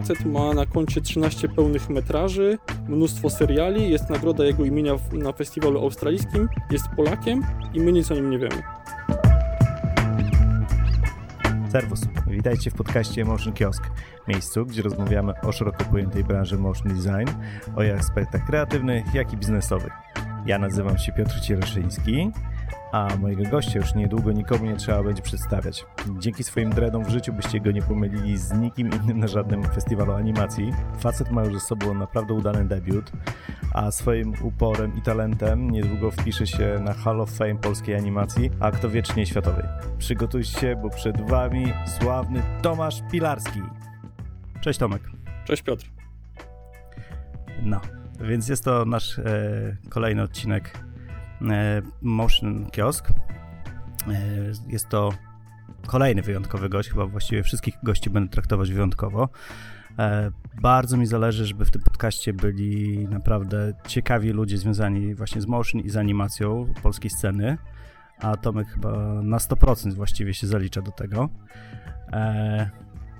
[0.00, 2.58] facet ma na koncie 13 pełnych metraży,
[2.88, 7.42] mnóstwo seriali, jest nagroda jego imienia na festiwalu australijskim, jest Polakiem
[7.74, 8.62] i my nic o nim nie wiemy.
[11.72, 13.82] Serwus, witajcie w podcaście Motion Kiosk,
[14.28, 17.28] miejscu, gdzie rozmawiamy o szeroko pojętej branży motion design,
[17.76, 19.92] o jej aspektach kreatywnych, jak i biznesowych.
[20.46, 22.30] Ja nazywam się Piotr Ciereszyński,
[22.92, 25.86] a mojego gościa już niedługo nikomu nie trzeba będzie przedstawiać.
[26.18, 30.12] Dzięki swoim dreadom w życiu byście go nie pomylili z nikim innym na żadnym festiwalu
[30.12, 30.72] animacji.
[30.98, 33.12] Facet ma już ze sobą naprawdę udany debiut,
[33.74, 38.70] a swoim uporem i talentem niedługo wpisze się na Hall of Fame polskiej animacji, a
[38.70, 39.64] kto wiecznie światowej.
[39.98, 43.60] Przygotujcie się, bo przed wami sławny Tomasz Pilarski.
[44.60, 45.02] Cześć Tomek.
[45.44, 45.86] Cześć Piotr.
[47.62, 47.80] No,
[48.20, 50.86] więc jest to nasz e, kolejny odcinek
[52.02, 53.08] Motion Kiosk.
[53.08, 53.12] E,
[54.68, 55.12] jest to
[55.86, 59.28] kolejny wyjątkowy gość, chyba właściwie wszystkich gości będę traktować wyjątkowo.
[59.98, 65.46] E, bardzo mi zależy, żeby w tym podcaście byli naprawdę ciekawi ludzie związani właśnie z
[65.46, 67.58] motion i z animacją polskiej sceny,
[68.18, 71.28] a Tomek chyba na 100% właściwie się zalicza do tego.
[72.12, 72.70] E,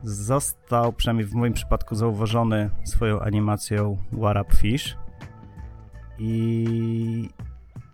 [0.03, 4.97] został, przynajmniej w moim przypadku, zauważony swoją animacją War Up Fish
[6.19, 7.29] i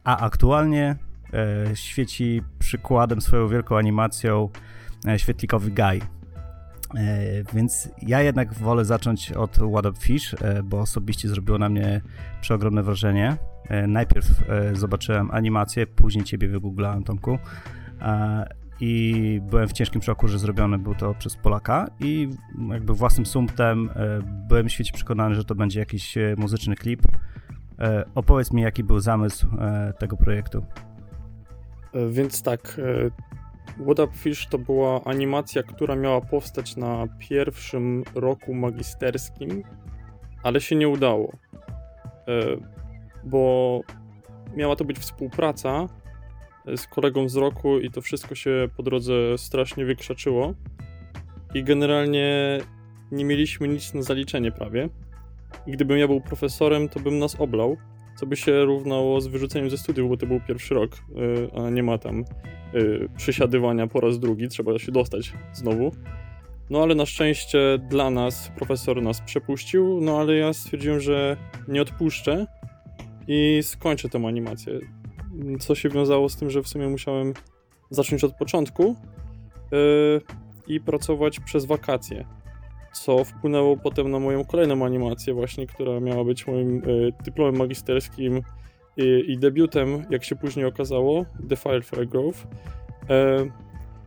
[0.04, 0.96] a aktualnie
[1.32, 4.48] e, świeci przykładem swoją wielką animacją
[5.08, 6.00] e, świetlikowy Guy.
[6.96, 11.68] E, więc ja jednak wolę zacząć od What Up Fish, e, bo osobiście zrobiło na
[11.68, 12.00] mnie
[12.40, 13.36] przeogromne wrażenie.
[13.68, 14.26] E, najpierw
[14.72, 17.38] zobaczyłem animację, później ciebie wygooglałem, Tomku.
[18.80, 22.28] I byłem w ciężkim szoku, że zrobiony był to przez Polaka i
[22.70, 23.90] jakby własnym sumptem
[24.48, 27.02] byłem w świecie przekonany, że to będzie jakiś muzyczny klip.
[28.14, 29.46] Opowiedz mi, jaki był zamysł
[29.98, 30.64] tego projektu.
[32.10, 32.80] Więc tak,
[33.84, 39.62] What Up Fish to była animacja, która miała powstać na pierwszym roku magisterskim,
[40.42, 41.32] ale się nie udało.
[43.24, 43.80] Bo
[44.56, 45.86] miała to być współpraca
[46.76, 50.54] z kolegą z roku i to wszystko się po drodze strasznie wykrzaczyło.
[51.54, 52.58] I generalnie
[53.12, 54.88] nie mieliśmy nic na zaliczenie prawie.
[55.66, 57.76] I gdybym ja był profesorem, to bym nas oblał,
[58.16, 60.90] co by się równało z wyrzuceniem ze studiów, bo to był pierwszy rok,
[61.56, 62.24] a nie ma tam
[62.74, 65.90] y, przysiadywania po raz drugi, trzeba się dostać znowu.
[66.70, 71.36] No ale na szczęście dla nas profesor nas przepuścił, no ale ja stwierdziłem, że
[71.68, 72.46] nie odpuszczę
[73.28, 74.80] i skończę tę animację.
[75.60, 77.34] Co się wiązało z tym, że w sumie musiałem
[77.90, 78.96] zacząć od początku
[79.72, 80.20] yy,
[80.66, 82.24] i pracować przez wakacje.
[82.92, 88.42] Co wpłynęło potem na moją kolejną animację, właśnie, która miała być moim yy, dyplomem magisterskim
[88.96, 92.46] i, i, debiutem, jak się później okazało, The Firefly Grove.
[93.08, 93.52] Yy,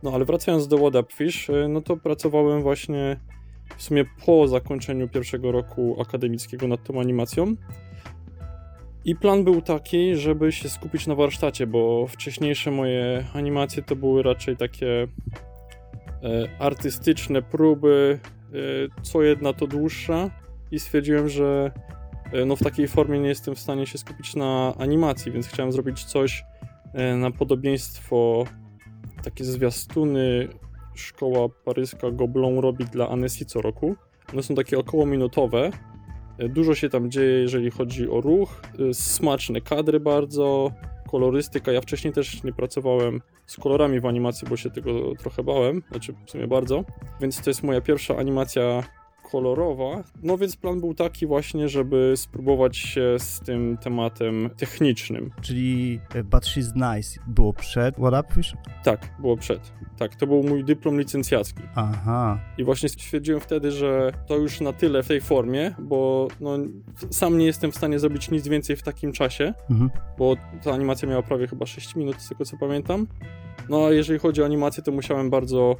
[0.02, 3.16] no ale wracając do What Up Fish, no to pracowałem właśnie
[3.76, 7.54] w sumie po zakończeniu pierwszego roku akademickiego nad tą animacją.
[9.04, 14.22] I plan był taki, żeby się skupić na warsztacie, bo wcześniejsze moje animacje to były
[14.22, 15.08] raczej takie e,
[16.58, 18.35] artystyczne próby, e,
[19.02, 20.30] co jedna to dłuższa
[20.70, 21.70] i stwierdziłem, że
[22.32, 25.72] e, no w takiej formie nie jestem w stanie się skupić na animacji, więc chciałem
[25.72, 26.44] zrobić coś
[26.94, 28.44] e, na podobieństwo
[29.22, 30.48] takie zwiastuny
[30.94, 33.96] szkoła paryska Goblon robi dla Annecy co roku.
[34.32, 35.70] One są takie około minutowe,
[36.38, 38.62] Dużo się tam dzieje, jeżeli chodzi o ruch.
[38.92, 40.72] Smaczne kadry bardzo,
[41.06, 41.72] kolorystyka.
[41.72, 46.14] Ja wcześniej też nie pracowałem z kolorami w animacji, bo się tego trochę bałem, znaczy
[46.26, 46.84] w sumie bardzo.
[47.20, 48.82] Więc to jest moja pierwsza animacja
[49.30, 50.04] kolorowa.
[50.22, 55.30] No więc plan był taki właśnie, żeby spróbować się z tym tematem technicznym.
[55.40, 58.54] Czyli e, But She's Nice było przed What Up Fish?
[58.84, 59.72] Tak, było przed.
[59.98, 61.62] Tak, to był mój dyplom licencjacki.
[61.74, 62.40] Aha.
[62.58, 66.58] I właśnie stwierdziłem wtedy, że to już na tyle w tej formie, bo no,
[67.10, 69.90] sam nie jestem w stanie zrobić nic więcej w takim czasie, mhm.
[70.18, 73.06] bo ta animacja miała prawie chyba 6 minut, z tego co pamiętam.
[73.68, 75.76] No a jeżeli chodzi o animację, to musiałem bardzo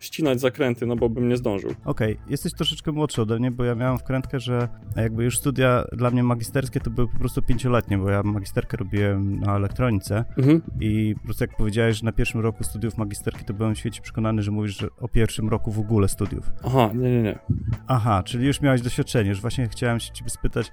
[0.00, 1.70] ścinać zakręty, no bo bym nie zdążył.
[1.84, 2.30] Okej, okay.
[2.30, 6.22] jesteś troszeczkę młodszy ode mnie, bo ja miałem wkrętkę, że jakby już studia dla mnie
[6.22, 10.62] magisterskie to były po prostu pięcioletnie, bo ja magisterkę robiłem na elektronice mhm.
[10.80, 14.02] i po prostu jak powiedziałeś, że na pierwszym roku studiów magisterki, to byłem w świecie
[14.02, 16.52] przekonany, że mówisz że o pierwszym roku w ogóle studiów.
[16.64, 17.38] Aha, nie, nie, nie.
[17.86, 20.72] Aha, czyli już miałeś doświadczenie, już właśnie chciałem się ciebie spytać,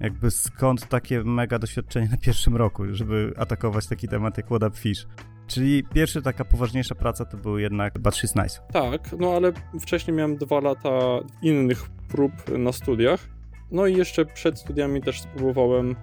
[0.00, 4.76] jakby skąd takie mega doświadczenie na pierwszym roku, żeby atakować taki temat jak What Up
[4.76, 5.06] Fish?
[5.46, 8.60] Czyli pierwsza taka poważniejsza praca to był jednak But She's Nice.
[8.72, 10.90] Tak, no ale wcześniej miałem dwa lata
[11.42, 13.28] innych prób na studiach.
[13.70, 15.96] No i jeszcze przed studiami też spróbowałem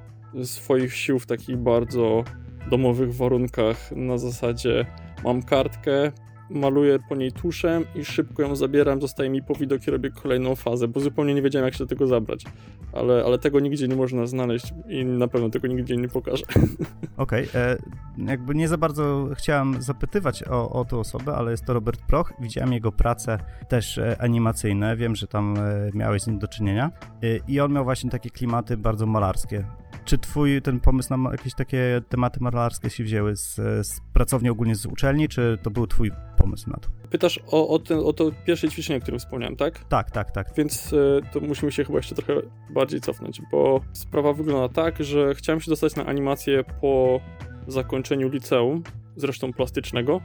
[0.44, 2.24] swoich sił w takich bardzo
[2.70, 4.86] domowych warunkach na zasadzie
[5.24, 6.12] mam kartkę,
[6.54, 10.56] maluję po niej tuszem i szybko ją zabieram, zostaje mi po widok i robię kolejną
[10.56, 12.46] fazę, bo zupełnie nie wiedziałem, jak się do tego zabrać.
[12.94, 16.44] Ale, ale tego nigdzie nie można znaleźć i na pewno tego nigdzie nie pokażę.
[17.18, 17.78] Okej, okay,
[18.18, 22.34] jakby nie za bardzo chciałem zapytywać o, o tę osobę, ale jest to Robert Proch.
[22.40, 23.38] Widziałem jego prace
[23.70, 26.92] też e, animacyjne, wiem, że tam e, miałeś z nim do czynienia
[27.24, 29.66] e, i on miał właśnie takie klimaty bardzo malarskie.
[30.06, 33.56] Czy twój ten pomysł na jakieś takie tematy malarskie się wzięły z,
[33.88, 36.12] z pracowni ogólnie z uczelni, czy to był twój
[36.42, 36.90] pomysł na to?
[37.10, 39.84] Pytasz o, o, ten, o to pierwsze ćwiczenie, o którym wspomniałem, tak?
[39.84, 40.48] Tak, tak, tak.
[40.58, 45.36] Więc y, to musimy się chyba jeszcze trochę bardziej cofnąć, bo sprawa wygląda tak, że
[45.36, 47.22] chciałem się dostać na animację po
[47.68, 48.84] zakończeniu liceum,
[49.16, 50.22] zresztą plastycznego,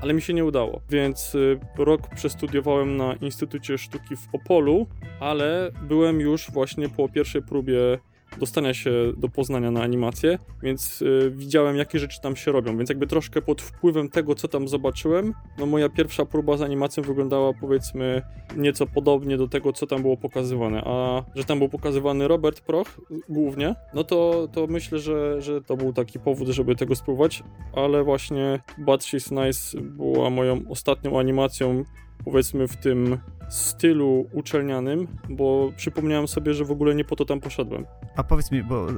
[0.00, 0.80] ale mi się nie udało.
[0.90, 4.86] Więc y, rok przestudiowałem na Instytucie Sztuki w Opolu,
[5.20, 7.98] ale byłem już właśnie po pierwszej próbie
[8.38, 12.88] dostania się do Poznania na animację, więc y, widziałem, jakie rzeczy tam się robią, więc
[12.90, 17.52] jakby troszkę pod wpływem tego, co tam zobaczyłem, no moja pierwsza próba z animacją wyglądała
[17.60, 18.22] powiedzmy
[18.56, 23.00] nieco podobnie do tego, co tam było pokazywane, a że tam był pokazywany Robert Proch
[23.28, 27.42] głównie, no to, to myślę, że, że to był taki powód, żeby tego spróbować,
[27.72, 31.84] ale właśnie But She's Nice była moją ostatnią animacją,
[32.24, 33.18] powiedzmy w tym
[33.48, 37.86] stylu uczelnianym, bo przypomniałem sobie, że w ogóle nie po to tam poszedłem.
[38.16, 38.94] A powiedz mi, bo y,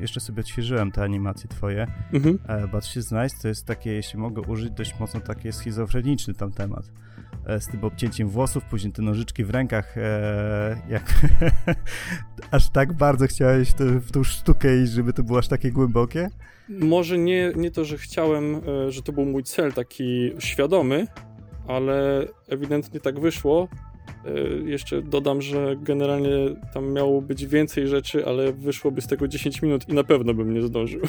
[0.00, 1.86] jeszcze sobie odświeżyłem te animacje twoje.
[2.12, 2.38] Mhm.
[2.48, 6.52] E, But She's Nice to jest takie, jeśli mogę użyć, dość mocno takie schizofreniczny tam
[6.52, 6.90] temat.
[7.46, 11.14] E, z tym obcięciem włosów, później te nożyczki w rękach, e, jak
[12.50, 16.28] aż tak bardzo chciałeś to, w tą sztukę iść, żeby to było aż takie głębokie?
[16.68, 21.06] Może nie, nie to, że chciałem, e, że to był mój cel taki świadomy,
[21.68, 23.68] ale ewidentnie tak wyszło.
[24.24, 24.30] E,
[24.68, 26.30] jeszcze dodam, że generalnie
[26.74, 30.54] tam miało być więcej rzeczy, ale wyszłoby z tego 10 minut i na pewno bym
[30.54, 31.00] nie zdążył.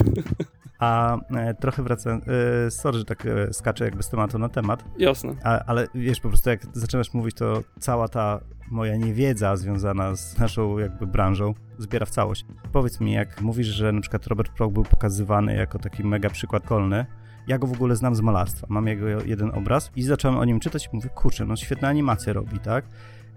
[0.81, 2.21] A e, trochę wracam,
[2.67, 4.83] e, sorry, że tak e, skaczę jakby z tematu na temat.
[4.97, 5.35] Jasne.
[5.43, 8.39] A, ale wiesz, po prostu jak zaczynasz mówić, to cała ta
[8.71, 12.45] moja niewiedza związana z naszą jakby branżą zbiera w całość.
[12.71, 16.63] Powiedz mi, jak mówisz, że na przykład Robert Proch był pokazywany jako taki mega przykład
[16.67, 17.05] kolny,
[17.47, 18.67] ja go w ogóle znam z malarstwa.
[18.69, 22.59] Mam jego jeden obraz i zacząłem o nim czytać mówię, kurczę, no świetne animacje robi,
[22.59, 22.85] tak?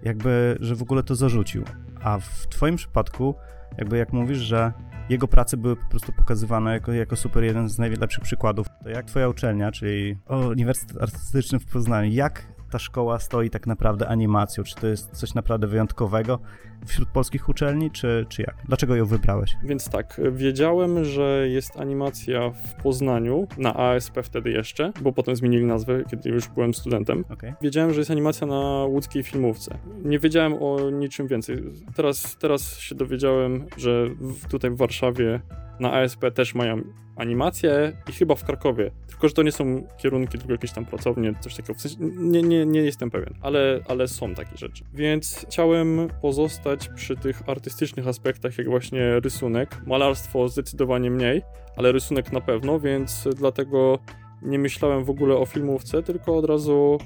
[0.03, 1.63] Jakby, że w ogóle to zarzucił.
[2.03, 3.35] A w twoim przypadku,
[3.77, 4.73] jakby jak mówisz, że
[5.09, 9.05] jego prace były po prostu pokazywane jako, jako super jeden z najlepszych przykładów, to jak
[9.05, 10.17] twoja uczelnia, czyli
[10.51, 14.63] Uniwersytet Artystyczny w Poznaniu, jak ta szkoła stoi tak naprawdę animacją?
[14.63, 16.39] Czy to jest coś naprawdę wyjątkowego
[16.85, 18.55] wśród polskich uczelni, czy, czy jak?
[18.65, 19.55] Dlaczego ją wybrałeś?
[19.63, 25.65] Więc tak, wiedziałem, że jest animacja w Poznaniu, na ASP wtedy jeszcze, bo potem zmienili
[25.65, 27.25] nazwę, kiedy już byłem studentem.
[27.29, 27.53] Okay.
[27.61, 29.77] Wiedziałem, że jest animacja na łódzkiej filmówce.
[30.03, 31.63] Nie wiedziałem o niczym więcej.
[31.95, 35.39] Teraz, teraz się dowiedziałem, że w, tutaj w Warszawie
[35.79, 36.81] na ASP też mają
[37.15, 38.91] animację i chyba w Krakowie.
[39.07, 41.73] Tylko, że to nie są kierunki, tylko jakieś tam pracownie, coś takiego.
[41.73, 44.83] W sensie, nie, nie, nie jestem pewien, ale, ale są takie rzeczy.
[44.93, 49.81] Więc chciałem pozostać przy tych artystycznych aspektach, jak właśnie rysunek.
[49.85, 51.41] Malarstwo zdecydowanie mniej,
[51.77, 53.99] ale rysunek na pewno, więc dlatego
[54.41, 56.97] nie myślałem w ogóle o filmówce, tylko od razu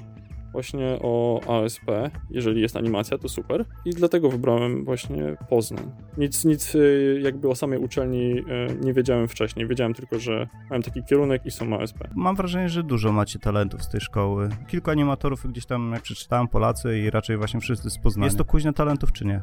[0.52, 1.90] właśnie o ASP.
[2.30, 3.64] Jeżeli jest animacja, to super.
[3.84, 5.90] I dlatego wybrałem właśnie Poznań.
[6.18, 8.44] Nic, nic y, jakby o samej uczelni y,
[8.84, 9.66] nie wiedziałem wcześniej.
[9.66, 11.98] Wiedziałem tylko, że mam taki kierunek i są ASP.
[12.14, 14.48] Mam wrażenie, że dużo macie talentów z tej szkoły.
[14.68, 18.26] Kilku animatorów gdzieś tam, jak przeczytałem, Polacy i raczej właśnie wszyscy z Poznania.
[18.26, 19.42] Jest to kuźnia talentów, czy nie?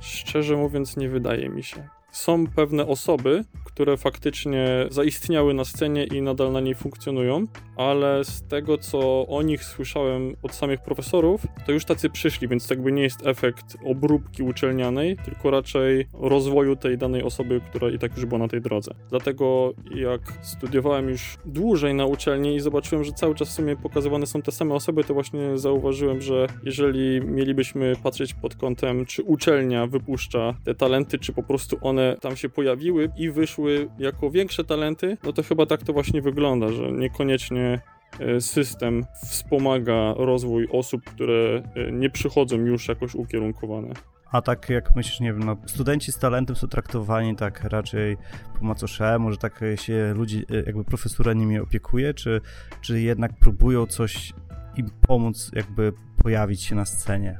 [0.00, 6.22] Szczerze mówiąc, nie wydaje mi się są pewne osoby, które faktycznie zaistniały na scenie i
[6.22, 7.44] nadal na niej funkcjonują,
[7.76, 12.70] ale z tego, co o nich słyszałem od samych profesorów, to już tacy przyszli, więc
[12.70, 18.16] jakby nie jest efekt obróbki uczelnianej, tylko raczej rozwoju tej danej osoby, która i tak
[18.16, 18.94] już była na tej drodze.
[19.10, 24.26] Dlatego jak studiowałem już dłużej na uczelni i zobaczyłem, że cały czas w sumie pokazywane
[24.26, 29.86] są te same osoby, to właśnie zauważyłem, że jeżeli mielibyśmy patrzeć pod kątem, czy uczelnia
[29.86, 35.16] wypuszcza te talenty, czy po prostu one tam się pojawiły i wyszły jako większe talenty,
[35.24, 37.80] no to chyba tak to właśnie wygląda, że niekoniecznie
[38.20, 43.88] e, system wspomaga rozwój osób, które e, nie przychodzą już jakoś ukierunkowane.
[44.32, 48.16] A tak jak myślisz, nie wiem, no, studenci z talentem są traktowani tak raczej
[48.58, 52.40] po macoszemu, że tak się ludzi, e, jakby profesura nimi opiekuje, czy,
[52.80, 54.32] czy jednak próbują coś
[54.76, 55.92] im pomóc jakby
[56.22, 57.38] pojawić się na scenie?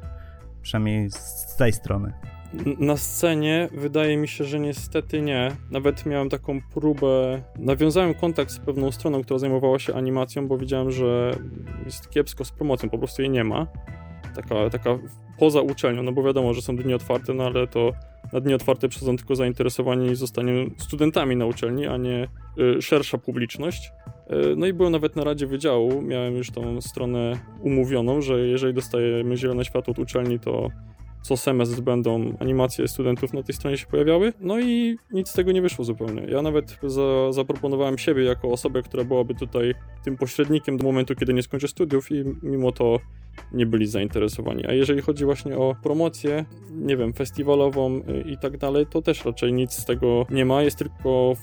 [0.61, 2.13] Przynajmniej z tej strony.
[2.79, 5.51] Na scenie wydaje mi się, że niestety nie.
[5.71, 7.41] Nawet miałem taką próbę.
[7.59, 11.37] Nawiązałem kontakt z pewną stroną, która zajmowała się animacją, bo widziałem, że
[11.85, 13.67] jest kiepsko z promocją, po prostu jej nie ma.
[14.35, 14.97] Taka, taka
[15.39, 17.91] poza uczelnią, no bo wiadomo, że są dni otwarte, no ale to
[18.33, 22.27] na dni otwarte przychodzą tylko zainteresowani zostaniem studentami na uczelni, a nie
[22.77, 23.91] y, szersza publiczność.
[24.31, 28.73] Y, no i byłem nawet na Radzie Wydziału, miałem już tą stronę umówioną, że jeżeli
[28.73, 30.69] dostajemy zielone światło od uczelni, to
[31.25, 34.33] co semestr będą animacje studentów na tej stronie się pojawiały.
[34.39, 36.21] No i nic z tego nie wyszło zupełnie.
[36.29, 41.33] Ja nawet za, zaproponowałem siebie jako osobę, która byłaby tutaj tym pośrednikiem do momentu, kiedy
[41.33, 42.99] nie skończę studiów i mimo to
[43.51, 44.65] nie byli zainteresowani.
[44.67, 49.53] A jeżeli chodzi właśnie o promocję, nie wiem, festiwalową i tak dalej, to też raczej
[49.53, 50.63] nic z tego nie ma.
[50.63, 51.33] Jest tylko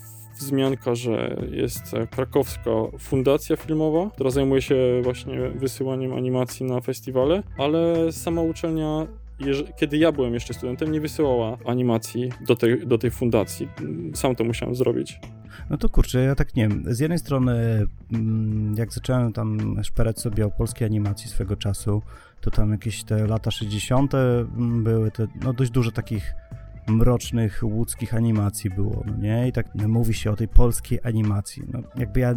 [0.40, 8.12] wzmianka, że jest krakowska fundacja filmowa, która zajmuje się właśnie wysyłaniem animacji na festiwale, ale
[8.12, 9.06] sama uczelnia
[9.76, 13.68] kiedy ja byłem jeszcze studentem, nie wysyłała animacji do tej, do tej fundacji.
[14.14, 15.20] Sam to musiałem zrobić.
[15.70, 16.84] No to kurczę, ja tak nie wiem.
[16.86, 22.02] Z jednej strony, mm, jak zacząłem tam szperać sobie o polskiej animacji swego czasu,
[22.40, 24.14] to tam jakieś te lata 60.
[24.14, 26.34] Mm, były te, no dość dużo takich
[26.86, 29.48] mrocznych łódzkich animacji było, no nie?
[29.48, 31.62] I tak mówi się o tej polskiej animacji.
[31.72, 32.34] No, jakby ja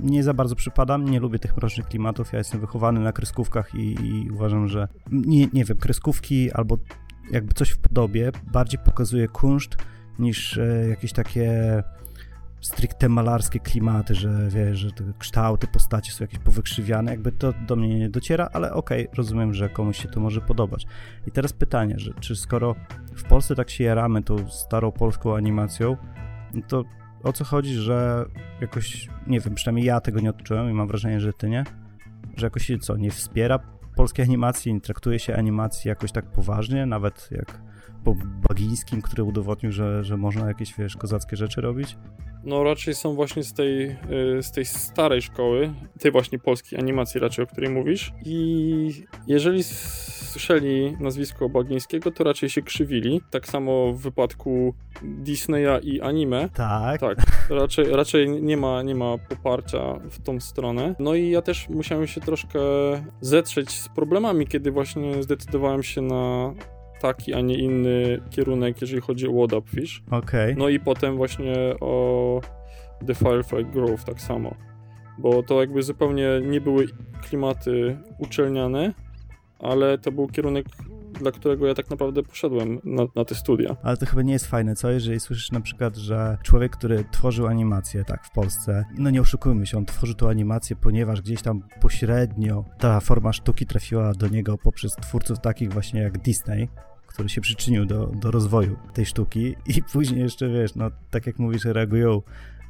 [0.00, 4.06] nie za bardzo przypadam, nie lubię tych mrocznych klimatów, ja jestem wychowany na kreskówkach i,
[4.06, 6.78] i uważam, że nie, nie wiem, kreskówki albo
[7.30, 9.76] jakby coś w podobie bardziej pokazuje kunszt
[10.18, 11.82] niż e, jakieś takie
[12.62, 17.76] stricte malarskie klimaty, że wiesz, że te kształty, postacie są jakieś powykrzywiane, jakby to do
[17.76, 20.86] mnie nie dociera, ale okej, okay, rozumiem, że komuś się to może podobać.
[21.26, 22.74] I teraz pytanie, że czy skoro
[23.16, 25.96] w Polsce tak się jaramy tą starą polską animacją,
[26.54, 26.84] no to
[27.22, 28.24] o co chodzi, że
[28.60, 31.64] jakoś, nie wiem, przynajmniej ja tego nie odczułem i mam wrażenie, że ty nie,
[32.36, 33.58] że jakoś się co, nie wspiera
[33.96, 37.62] polskiej animacji, nie traktuje się animacji jakoś tak poważnie, nawet jak
[38.04, 38.14] po
[38.48, 41.96] Bagińskim, który udowodnił, że, że można jakieś, wiesz, kozackie rzeczy robić?
[42.44, 43.90] No raczej są właśnie z tej,
[44.38, 48.12] y, z tej starej szkoły, tej właśnie polskiej animacji raczej, o której mówisz.
[48.24, 49.64] I jeżeli
[50.32, 53.20] słyszeli nazwisko Bagińskiego, to raczej się krzywili.
[53.30, 56.48] Tak samo w wypadku Disneya i anime.
[56.48, 57.00] Tak.
[57.00, 57.18] Tak,
[57.50, 60.94] raczej, raczej nie, ma, nie ma poparcia w tą stronę.
[60.98, 62.60] No i ja też musiałem się troszkę
[63.20, 66.54] zetrzeć z problemami, kiedy właśnie zdecydowałem się na
[67.02, 70.02] taki, a nie inny kierunek, jeżeli chodzi o Up Fish.
[70.10, 70.54] Okay.
[70.58, 72.40] No i potem właśnie o
[73.06, 74.54] The Firefly Grove tak samo.
[75.18, 76.86] Bo to jakby zupełnie nie były
[77.22, 78.94] klimaty uczelniane,
[79.58, 80.66] ale to był kierunek
[81.12, 83.76] dla którego ja tak naprawdę poszedłem na, na, te studia.
[83.82, 84.90] Ale to chyba nie jest fajne, co?
[84.90, 89.66] Jeżeli słyszysz na przykład, że człowiek, który tworzył animację, tak, w Polsce, no nie oszukujmy
[89.66, 94.58] się, on tworzył tą animację, ponieważ gdzieś tam pośrednio ta forma sztuki trafiła do niego
[94.58, 96.68] poprzez twórców takich właśnie jak Disney,
[97.12, 101.38] który się przyczynił do, do rozwoju tej sztuki i później jeszcze, wiesz, no tak jak
[101.38, 102.22] mówisz, reagują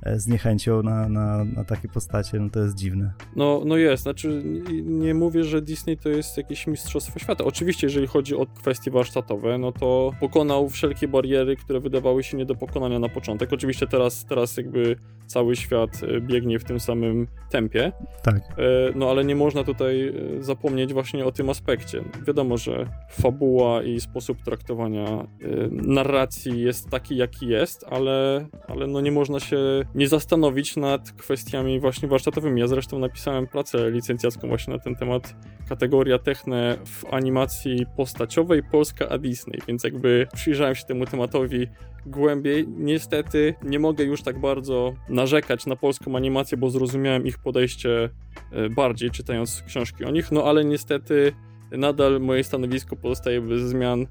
[0.03, 3.13] e, z niechęcią na, na, na takie postacie, no to jest dziwne.
[3.37, 7.45] No, no jest, znaczy nie, nie mówię, że Disney to jest jakieś mistrzostwo świata.
[7.45, 12.47] Oczywiście, jeżeli chodzi o kwestie warsztatowe, no to pokonał wszelkie bariery, które wydawały się nie
[12.47, 13.53] do pokonania na początek.
[13.53, 17.93] Oczywiście teraz, teraz jakby cały świat e, biegnie w tym samym tempie.
[18.23, 18.37] Tak.
[18.37, 18.63] E,
[18.95, 22.05] no ale nie można tutaj e, zapomnieć właśnie o tym aspekcie.
[22.27, 25.27] Wiadomo, że fabuła i sposób traktowania
[25.71, 29.59] narracji jest taki, jaki jest, ale, ale no nie można się
[29.95, 32.61] nie zastanowić nad kwestiami właśnie warsztatowymi.
[32.61, 35.35] Ja zresztą napisałem pracę licencjacką właśnie na ten temat.
[35.69, 41.69] Kategoria techne w animacji postaciowej Polska a Disney, więc jakby przyjrzałem się temu tematowi
[42.07, 42.69] głębiej.
[42.69, 48.11] Niestety nie mogę już tak bardzo narzekać na polską animację, bo zrozumiałem ich podejście
[48.53, 51.33] e, bardziej czytając książki o nich, no ale niestety
[51.71, 54.01] nadal moje stanowisko pozostaje bez zmian.
[54.03, 54.07] E,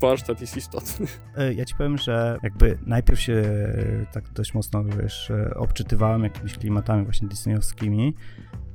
[0.00, 1.06] warsztat jest istotny.
[1.36, 3.42] E, ja ci powiem, że jakby najpierw się
[4.12, 8.14] tak dość mocno, wiesz, obczytywałem jakimiś klimatami właśnie disneyowskimi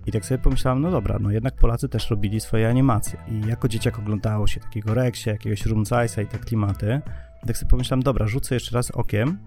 [0.08, 3.20] i tak sobie pomyślałem, no dobra, no jednak Polacy też robili swoje animacje.
[3.28, 7.02] I jako dzieciak oglądało się takiego Rexia, jakiegoś Rumcajsa i te klimaty.
[7.48, 9.38] Tak sobie pomyślałem, dobra, rzucę jeszcze raz okiem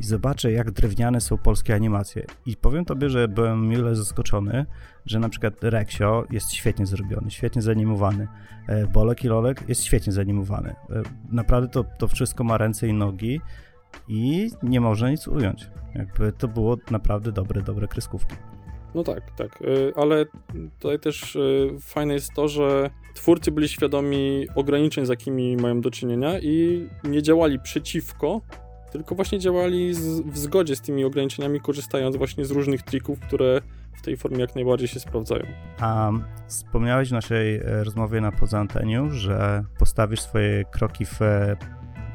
[0.00, 2.26] i zobaczę, jak drewniane są polskie animacje.
[2.46, 4.66] I powiem tobie, że byłem mile zaskoczony,
[5.06, 8.28] że na przykład Reksio jest świetnie zrobiony, świetnie zanimowany.
[8.68, 10.70] E, Bolek i Lolek jest świetnie zanimowany.
[10.70, 11.02] E,
[11.32, 13.40] naprawdę to, to wszystko ma ręce i nogi
[14.08, 15.70] i nie można nic ująć.
[15.94, 18.36] Jakby to było naprawdę dobre, dobre kreskówki.
[18.94, 20.26] No tak, tak, y, ale
[20.78, 25.90] tutaj też y, fajne jest to, że twórcy byli świadomi ograniczeń, z jakimi mają do
[25.90, 28.40] czynienia i nie działali przeciwko,
[28.92, 33.60] tylko właśnie działali z, w zgodzie z tymi ograniczeniami, korzystając właśnie z różnych trików, które
[33.96, 35.46] w tej formie jak najbardziej się sprawdzają.
[35.80, 36.10] A
[36.46, 41.56] wspomniałeś w naszej e, rozmowie na poza anteniu, że postawisz swoje kroki w e,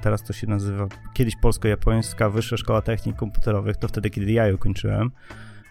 [0.01, 4.58] teraz to się nazywa kiedyś polsko-japońska Wyższa Szkoła Technik Komputerowych, to wtedy, kiedy ja ją
[4.58, 5.12] kończyłem.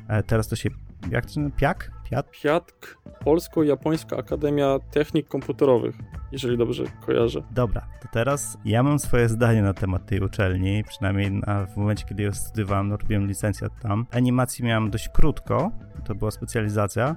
[0.08, 0.70] E, teraz to się
[1.10, 1.90] jak to Piak?
[2.10, 2.30] PIAT?
[2.30, 5.96] PIATK, Polsko-Japońska Akademia Technik Komputerowych,
[6.32, 7.42] jeżeli dobrze kojarzę.
[7.50, 12.04] Dobra, to teraz ja mam swoje zdanie na temat tej uczelni, przynajmniej na, w momencie,
[12.08, 14.06] kiedy ją studiowałem, no, robiłem licencjat tam.
[14.10, 15.72] Animacji miałem dość krótko,
[16.04, 17.16] to była specjalizacja,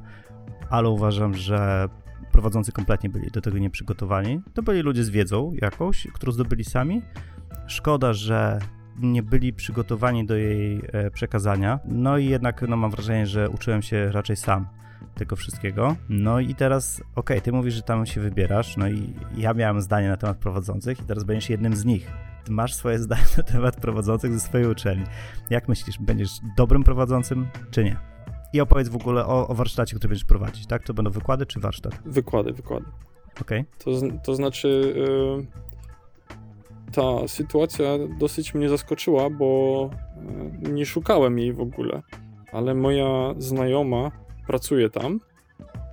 [0.69, 1.89] ale uważam, że
[2.31, 4.41] prowadzący kompletnie byli do tego nieprzygotowani.
[4.53, 7.01] To byli ludzie z wiedzą jakąś, którą zdobyli sami.
[7.67, 8.59] Szkoda, że
[8.97, 11.79] nie byli przygotowani do jej e, przekazania.
[11.85, 14.67] No i jednak no, mam wrażenie, że uczyłem się raczej sam
[15.15, 15.95] tego wszystkiego.
[16.09, 19.81] No i teraz, okej, okay, ty mówisz, że tam się wybierasz, no i ja miałem
[19.81, 22.11] zdanie na temat prowadzących i teraz będziesz jednym z nich.
[22.43, 25.03] Ty masz swoje zdanie na temat prowadzących ze swojej uczelni.
[25.49, 27.97] Jak myślisz, będziesz dobrym prowadzącym, czy nie?
[28.53, 30.83] I opowiedz w ogóle o, o warsztacie, który będziesz prowadzić, tak?
[30.83, 31.99] To będą wykłady czy warsztat?
[32.05, 32.85] Wykłady, wykłady.
[33.41, 33.59] Okej.
[33.59, 33.99] Okay.
[34.09, 35.45] To, to znaczy, yy,
[36.91, 37.85] ta sytuacja
[38.19, 39.89] dosyć mnie zaskoczyła, bo
[40.63, 42.01] yy, nie szukałem jej w ogóle,
[42.51, 44.11] ale moja znajoma
[44.47, 45.19] pracuje tam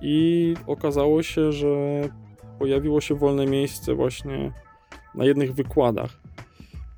[0.01, 2.01] i okazało się, że
[2.59, 4.51] pojawiło się wolne miejsce właśnie
[5.15, 6.21] na jednych wykładach.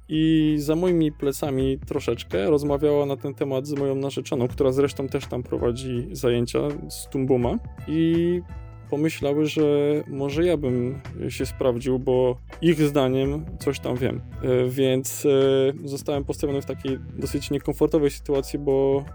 [0.09, 5.25] I za moimi plecami troszeczkę rozmawiała na ten temat z moją narzeczoną, która zresztą też
[5.25, 7.57] tam prowadzi zajęcia z Tumbuma.
[7.87, 8.41] I
[8.89, 9.63] pomyślały, że
[10.08, 14.22] może ja bym się sprawdził, bo ich zdaniem coś tam wiem.
[14.44, 19.06] E, więc e, zostałem postawiony w takiej dosyć niekomfortowej sytuacji, bo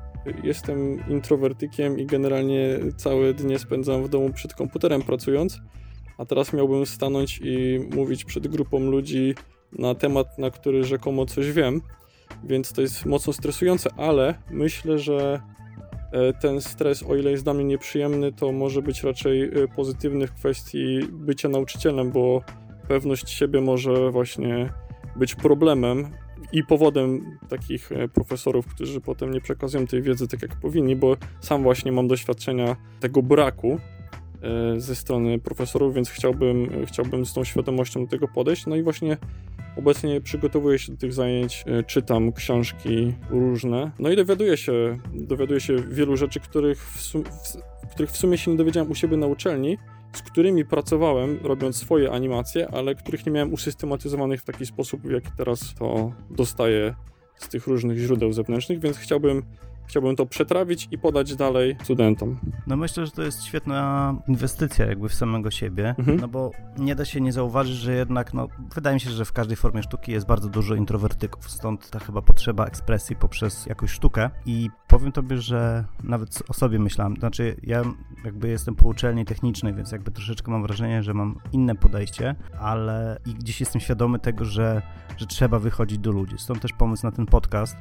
[0.42, 5.60] jestem introwertykiem i generalnie całe dnie spędzam w domu przed komputerem pracując,
[6.18, 9.34] a teraz miałbym stanąć i mówić przed grupą ludzi
[9.78, 11.80] na temat, na który rzekomo coś wiem,
[12.44, 15.40] więc to jest mocno stresujące, ale myślę, że
[16.40, 20.32] ten stres, o ile jest dla mnie nieprzyjemny, to może być raczej e, pozytywny w
[20.32, 22.42] kwestii bycia nauczycielem, bo
[22.88, 24.72] pewność siebie może właśnie
[25.16, 26.06] być problemem
[26.52, 31.16] i powodem takich e, profesorów, którzy potem nie przekazują tej wiedzy tak jak powinni, bo
[31.40, 33.78] sam właśnie mam doświadczenia tego braku
[34.42, 38.66] e, ze strony profesorów, więc chciałbym, chciałbym z tą świadomością do tego podejść.
[38.66, 39.16] No i właśnie
[39.76, 45.60] obecnie przygotowuję się do tych zajęć, e, czytam książki różne, no i dowiaduję się, dowiaduję
[45.60, 47.24] się wielu rzeczy, których w, sum,
[47.84, 49.78] w, których w sumie się nie dowiedziałem u siebie na uczelni,
[50.12, 55.10] z którymi pracowałem, robiąc swoje animacje, ale których nie miałem usystematyzowanych w taki sposób, w
[55.10, 56.94] jaki teraz to dostaję
[57.36, 59.42] z tych różnych źródeł zewnętrznych, więc chciałbym
[59.86, 62.38] chciałbym to przetrawić i podać dalej studentom.
[62.66, 66.20] No myślę, że to jest świetna inwestycja jakby w samego siebie, mhm.
[66.20, 69.32] no bo nie da się nie zauważyć, że jednak, no wydaje mi się, że w
[69.32, 74.30] każdej formie sztuki jest bardzo dużo introwertyków, stąd ta chyba potrzeba ekspresji poprzez jakąś sztukę
[74.46, 77.82] i powiem tobie, że nawet o sobie myślałem, znaczy ja
[78.24, 83.18] jakby jestem po uczelni technicznej, więc jakby troszeczkę mam wrażenie, że mam inne podejście, ale
[83.26, 84.82] i gdzieś jestem świadomy tego, że,
[85.16, 87.76] że trzeba wychodzić do ludzi, stąd też pomysł na ten podcast,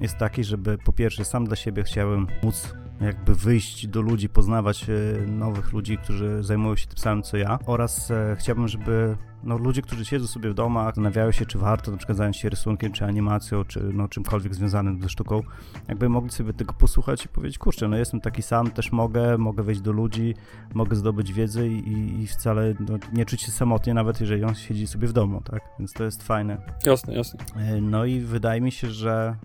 [0.00, 4.86] jest taki, żeby po pierwsze sam dla siebie chciałem móc jakby wyjść do ludzi, poznawać
[4.88, 9.58] e, nowych ludzi, którzy zajmują się tym samym co ja oraz e, chciałbym, żeby no,
[9.58, 12.92] ludzie, którzy siedzą sobie w domach, zastanawiają się, czy warto na przykład zająć się rysunkiem,
[12.92, 15.42] czy animacją, czy no, czymkolwiek związanym ze sztuką,
[15.88, 19.62] jakby mogli sobie tego posłuchać i powiedzieć, kurczę, no jestem taki sam, też mogę, mogę
[19.62, 20.34] wejść do ludzi,
[20.74, 24.86] mogę zdobyć wiedzę i, i wcale no, nie czuć się samotnie, nawet jeżeli on siedzi
[24.86, 25.62] sobie w domu, tak?
[25.78, 26.62] Więc to jest fajne.
[26.86, 27.40] Jasne, jasne.
[27.56, 29.36] E, no i wydaje mi się, że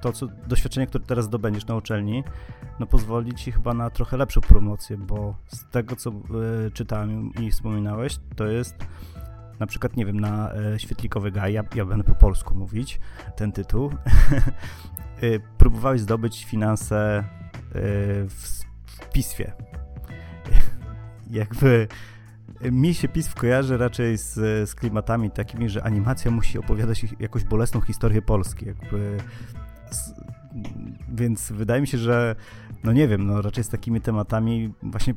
[0.00, 2.24] to co, doświadczenie, które teraz zdobędziesz na uczelni,
[2.80, 7.50] no pozwoli ci chyba na trochę lepszą promocję, bo z tego, co y, czytałem i
[7.50, 8.74] wspominałeś, to jest
[9.58, 13.00] na przykład, nie wiem, na y, Świetlikowy Gaj, ja, ja będę po polsku mówić
[13.36, 13.90] ten tytuł,
[15.22, 17.24] y, próbowałeś zdobyć finanse
[18.28, 19.52] w, w piswie.
[21.30, 21.88] Jakby
[22.70, 24.34] mi się PISF kojarzy raczej z,
[24.70, 28.66] z klimatami takimi, że animacja musi opowiadać jakąś bolesną historię Polski.
[28.66, 29.16] Jakby
[31.08, 32.36] więc wydaje mi się, że
[32.84, 35.14] no nie wiem, no raczej z takimi tematami właśnie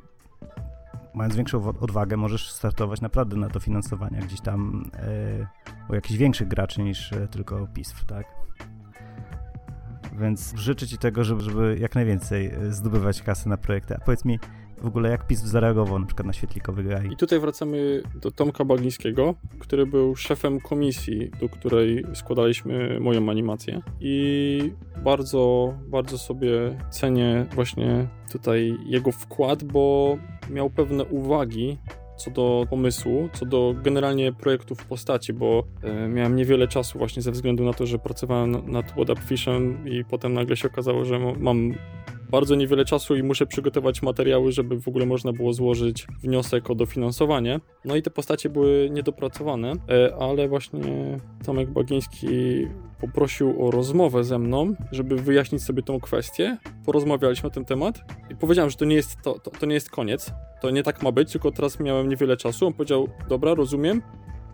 [1.14, 5.48] mając większą odwagę możesz startować naprawdę na to finansowanie gdzieś tam e,
[5.90, 8.42] u jakichś większych graczy niż e, tylko PISF, tak?
[10.19, 13.95] Więc życzę Ci tego, żeby, żeby jak najwięcej e, zdobywać kasy na projekty.
[13.95, 14.39] A powiedz mi,
[14.84, 17.08] w ogóle jak PiS zareagował na przykład na świetlikowy graj.
[17.12, 23.82] I tutaj wracamy do Tomka Baglińskiego, który był szefem komisji, do której składaliśmy moją animację
[23.99, 24.71] i
[25.04, 26.49] bardzo, bardzo sobie
[26.89, 30.17] cenię właśnie tutaj jego wkład, bo
[30.49, 31.78] miał pewne uwagi
[32.17, 37.32] co do pomysłu, co do generalnie projektów postaci, bo e, miałem niewiele czasu właśnie ze
[37.32, 41.19] względu na to, że pracowałem nad What Up Fishem i potem nagle się okazało, że
[41.39, 41.73] mam
[42.34, 46.76] bardzo niewiele czasu i muszę przygotować materiały, żeby w ogóle można było złożyć wniosek o
[46.76, 47.60] dofinansowanie.
[47.86, 50.82] No i te postacie były niedopracowane, e, ale właśnie
[51.46, 52.28] Tomek Bagiński
[53.02, 56.58] poprosił o rozmowę ze mną, żeby wyjaśnić sobie tą kwestię.
[56.86, 59.89] Porozmawialiśmy na ten temat i powiedziałem, że to nie jest, to, to, to nie jest
[59.89, 62.67] koniec, to nie tak ma być, tylko teraz miałem niewiele czasu.
[62.67, 64.02] On powiedział, dobra, rozumiem,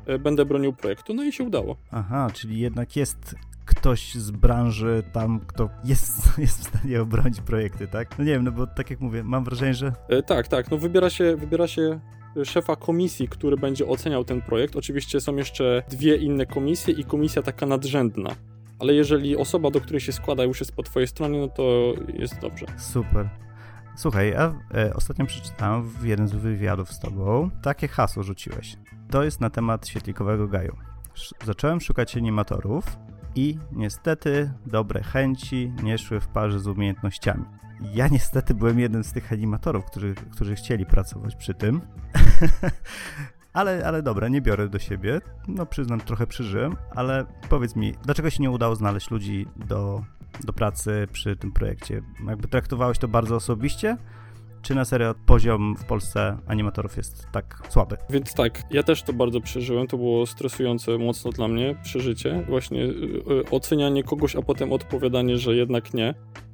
[0.06, 1.76] e, będę bronił projektu, no i się udało.
[1.92, 3.36] Aha, czyli jednak jest
[3.70, 8.20] ktoś z branży tam, kto jest, jest w stanie obronić projekty, tak?
[8.20, 9.94] No nie wiem, no bo tak jak mówię, mam wrażenie, że...
[10.10, 12.00] E, tak, tak, no wybiera się, wybiera się
[12.44, 14.76] szefa komisji, który będzie oceniał ten projekt.
[14.76, 18.30] Oczywiście są jeszcze dwie inne komisje i komisja taka nadrzędna.
[18.80, 22.40] Ale jeżeli osoba, do której się składa, już jest po twojej stronie, no to jest
[22.40, 22.66] dobrze.
[22.78, 23.30] Super.
[23.96, 28.78] Słuchaj, ja e, ostatnio przeczytałem w jednym z wywiadów z tobą takie hasło rzuciłeś.
[29.10, 30.76] To jest na temat świetlikowego gaju.
[31.16, 32.98] Sz zacząłem szukać animatorów
[33.36, 37.46] i niestety dobre chęci nie szły w parze z umiejętnościami.
[37.94, 41.82] Ja niestety byłem jednym z tych animatorów, którzy, którzy chcieli pracować przy tym.
[43.54, 45.22] ale, ale dobra, nie biorę do siebie.
[45.48, 50.04] No przyznam, trochę przeżyłem, ale powiedz mi, dlaczego się nie udało znaleźć ludzi do,
[50.44, 52.02] do pracy przy tym projekcie?
[52.28, 53.98] Jakby traktowałeś to bardzo osobiście?
[54.62, 57.98] Czy na serio poziom w Polsce animatorów jest tak słaby?
[58.10, 62.84] Więc tak, ja też to bardzo przeżyłem, to było stresujące mocno dla mnie przeżycie, właśnie
[62.84, 66.14] y, ocenianie kogoś, a potem odpowiadanie, że jednak nie.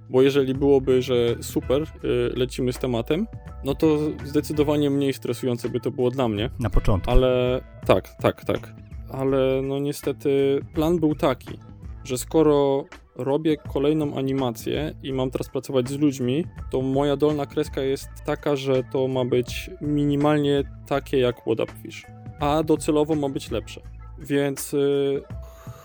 [0.09, 1.87] Bo jeżeli byłoby, że super, y,
[2.35, 3.27] lecimy z tematem,
[3.63, 6.49] no to zdecydowanie mniej stresujące by to było dla mnie.
[6.59, 7.11] Na początku.
[7.11, 8.75] Ale tak, tak, tak.
[9.11, 11.59] Ale no niestety plan był taki,
[12.03, 12.85] że skoro
[13.15, 18.55] robię kolejną animację i mam teraz pracować z ludźmi, to moja dolna kreska jest taka,
[18.55, 21.35] że to ma być minimalnie takie jak
[21.83, 22.05] Fish,
[22.39, 23.81] a docelowo ma być lepsze.
[24.19, 25.23] Więc yy,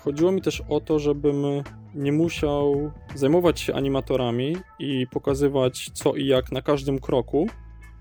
[0.04, 1.44] chodziło mi też o to, żebym
[1.94, 7.48] nie musiał zajmować się animatorami i pokazywać co i jak na każdym kroku,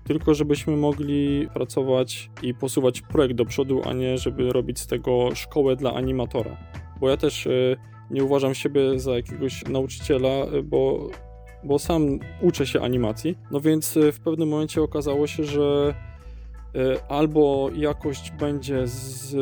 [0.04, 5.34] tylko żebyśmy mogli pracować i posuwać projekt do przodu, a nie żeby robić z tego
[5.34, 6.56] szkołę dla animatora.
[7.00, 7.76] Bo ja też y,
[8.10, 11.10] nie uważam siebie za jakiegoś nauczyciela, y, bo,
[11.64, 13.38] bo sam uczę się animacji.
[13.50, 15.94] No więc y, w pewnym momencie okazało się, że
[17.08, 19.36] albo jakość będzie z,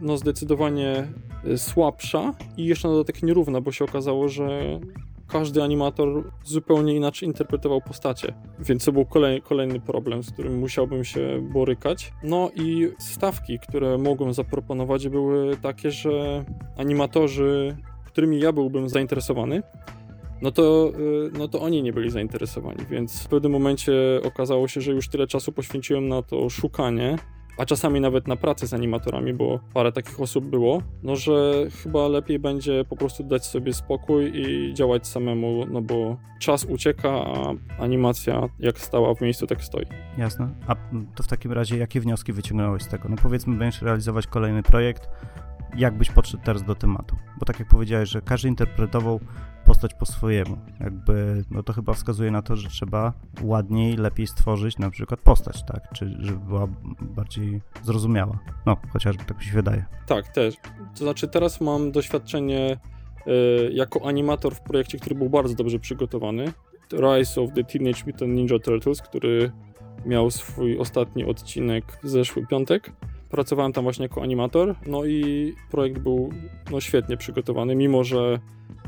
[0.00, 1.08] no zdecydowanie
[1.56, 4.80] słabsza i jeszcze na dodatek nierówna, bo się okazało, że
[5.28, 11.04] każdy animator zupełnie inaczej interpretował postacie, więc to był kolej, kolejny problem, z którym musiałbym
[11.04, 12.12] się borykać.
[12.22, 16.44] No i stawki, które mogłem zaproponować, były takie, że
[16.76, 19.62] animatorzy, którymi ja byłbym zainteresowany,
[20.42, 20.92] no to,
[21.26, 23.92] y, no to oni nie byli zainteresowani, więc w pewnym momencie
[24.24, 27.18] okazało się, że już tyle czasu poświęciłem na to szukanie,
[27.58, 32.08] a czasami nawet na pracę z animatorami, bo parę takich osób było, no że chyba
[32.08, 37.54] lepiej będzie po prostu dać sobie spokój i działać samemu, no bo czas ucieka, a
[37.82, 39.86] animacja jak stała w miejscu, tak stoi.
[40.18, 40.48] Jasne.
[40.66, 40.74] A
[41.14, 43.08] to w takim razie jakie wnioski wyciągnąłeś z tego?
[43.08, 45.08] No powiedzmy, będziesz realizować kolejny projekt,
[45.76, 47.16] jak byś podszedł teraz do tematu?
[47.38, 49.20] Bo tak jak powiedziałeś, że każdy interpretował
[49.66, 50.56] postać po swojemu.
[50.80, 55.64] Jakby, no to chyba wskazuje na to, że trzeba ładniej, lepiej stworzyć na przykład postać,
[55.66, 55.88] tak?
[55.92, 56.68] Czy żeby była
[57.00, 58.38] bardziej zrozumiała.
[58.66, 59.84] No, chociażby tak mi się wydaje.
[60.06, 60.54] Tak, też.
[60.98, 62.78] To znaczy teraz mam doświadczenie
[63.26, 66.52] y, jako animator w projekcie, który był bardzo dobrze przygotowany.
[66.92, 69.52] Rise of the Teenage Mutant Ninja Turtles, który
[70.06, 72.92] miał swój ostatni odcinek w zeszły piątek.
[73.30, 76.30] Pracowałem tam właśnie jako animator, no i projekt był
[76.70, 78.38] no, świetnie przygotowany, mimo że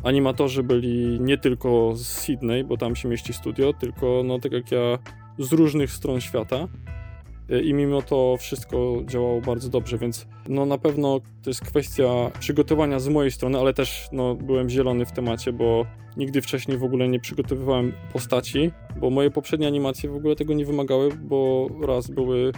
[0.02, 4.72] animatorzy byli nie tylko z Sydney, bo tam się mieści studio, tylko no tak jak
[4.72, 4.98] ja
[5.38, 6.68] z różnych stron świata.
[7.64, 12.98] I mimo to wszystko działało bardzo dobrze, więc no na pewno to jest kwestia przygotowania
[13.00, 17.08] z mojej strony, ale też no, byłem zielony w temacie, bo nigdy wcześniej w ogóle
[17.08, 18.70] nie przygotowywałem postaci,
[19.00, 22.52] bo moje poprzednie animacje w ogóle tego nie wymagały, bo raz były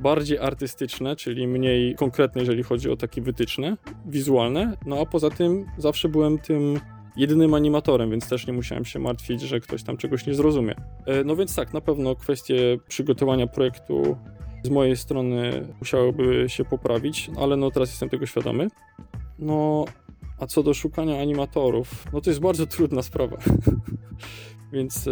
[0.00, 4.76] bardziej artystyczne, czyli mniej konkretne, jeżeli chodzi o takie wytyczne wizualne.
[4.86, 6.80] No a poza tym zawsze byłem tym
[7.16, 10.74] jedynym animatorem, więc też nie musiałem się martwić, że ktoś tam czegoś nie zrozumie.
[11.06, 14.16] E, no więc tak, na pewno kwestie przygotowania projektu
[14.64, 18.68] z mojej strony musiałyby się poprawić, ale no teraz jestem tego świadomy.
[19.38, 19.84] No,
[20.38, 23.36] a co do szukania animatorów, no to jest bardzo trudna sprawa.
[24.72, 25.10] więc e,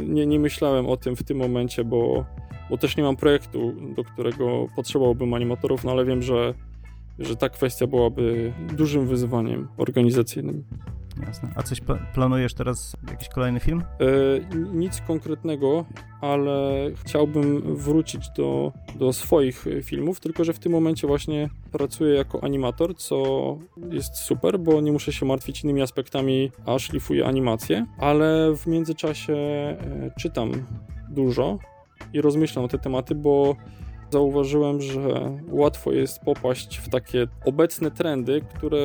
[0.00, 2.24] nie, nie myślałem o tym w tym momencie, bo
[2.70, 6.54] bo też nie mam projektu, do którego potrzebowałbym animatorów, no ale wiem, że,
[7.18, 10.64] że ta kwestia byłaby dużym wyzwaniem organizacyjnym.
[11.20, 11.48] Jasne.
[11.54, 13.84] A coś pla- planujesz teraz, jakiś kolejny film?
[14.00, 14.04] E,
[14.74, 15.84] nic konkretnego,
[16.20, 22.44] ale chciałbym wrócić do, do swoich filmów, tylko że w tym momencie właśnie pracuję jako
[22.44, 23.58] animator, co
[23.90, 29.34] jest super, bo nie muszę się martwić innymi aspektami, a szlifuję animację, ale w międzyczasie
[29.34, 29.76] e,
[30.18, 30.52] czytam
[31.08, 31.58] dużo
[32.12, 33.56] i rozmyślam o te tematy, bo
[34.10, 38.78] zauważyłem, że łatwo jest popaść w takie obecne trendy, które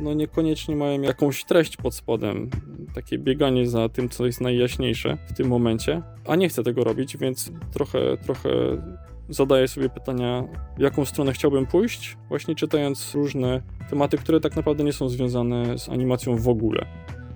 [0.00, 2.50] no niekoniecznie mają jakąś treść pod spodem,
[2.94, 7.16] takie bieganie za tym, co jest najjaśniejsze w tym momencie, a nie chcę tego robić,
[7.16, 8.50] więc trochę, trochę
[9.28, 10.44] zadaję sobie pytania,
[10.78, 15.78] w jaką stronę chciałbym pójść, właśnie czytając różne tematy, które tak naprawdę nie są związane
[15.78, 16.86] z animacją w ogóle.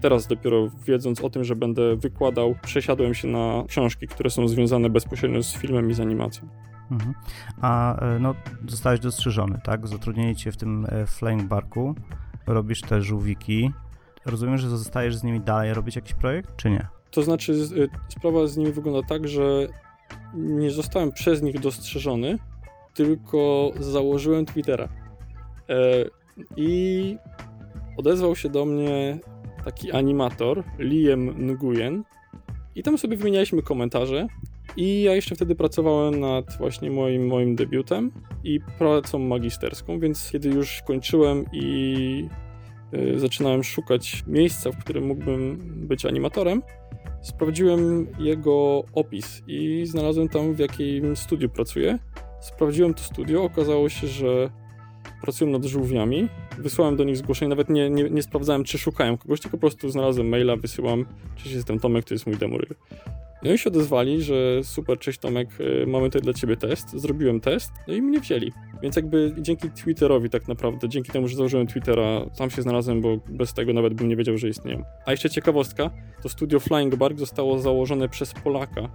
[0.01, 4.91] Teraz dopiero wiedząc o tym, że będę wykładał, przesiadłem się na książki, które są związane
[4.91, 6.49] bezpośrednio z filmem i z animacją.
[6.91, 7.15] Mhm.
[7.61, 8.35] A e, no,
[8.69, 9.89] zostałeś dostrzeżony, tak?
[9.89, 11.95] Zatrudnili cię w tym e, Flying Barku,
[12.47, 13.71] robisz te żółwiki.
[14.25, 16.87] Rozumiem, że zostajesz z nimi dalej robić jakiś projekt, czy nie?
[17.11, 19.67] To znaczy, y, sprawa z nimi wygląda tak, że
[20.35, 22.39] nie zostałem przez nich dostrzeżony,
[22.95, 24.89] tylko założyłem Twittera.
[25.69, 26.05] E,
[26.57, 27.19] I
[27.97, 29.19] odezwał się do mnie
[29.65, 32.05] taki animator, Liam Nguyen,
[32.75, 34.27] i tam sobie wymienialiśmy komentarze.
[34.77, 38.13] I ja jeszcze wtedy pracowałem nad właśnie moim, moim debiutem
[38.45, 42.29] i pracą magisterską, więc kiedy już kończyłem i
[42.95, 46.63] y, zaczynałem szukać miejsca, w którym mógłbym być animatorem,
[47.23, 51.99] sprawdziłem jego opis i znalazłem tam, w jakim studiu pracuje.
[52.41, 54.51] Sprawdziłem to studio, okazało się, że
[55.23, 56.29] pracują nad żółwiami.
[56.59, 59.91] Wysłałem do nich zgłoszenie, nawet nie, nie, nie sprawdzałem, czy szukają kogoś, tylko po prostu
[59.91, 61.07] znalazłem maila, wysyłam,
[61.37, 62.75] cześć, jestem Tomek, to jest mój demo reel.
[63.45, 66.91] No i się odezwali, że super, cześć Tomek, y, mamy tutaj dla ciebie test.
[66.91, 68.53] Zrobiłem test, no i mnie wzięli.
[68.83, 73.17] Więc jakby dzięki Twitterowi tak naprawdę, dzięki temu, że założyłem Twittera, tam się znalazłem, bo
[73.29, 74.83] bez tego nawet bym nie wiedział, że istnieją.
[75.07, 75.91] A jeszcze ciekawostka,
[76.23, 78.89] to studio Flying Bark zostało założone przez Polaka,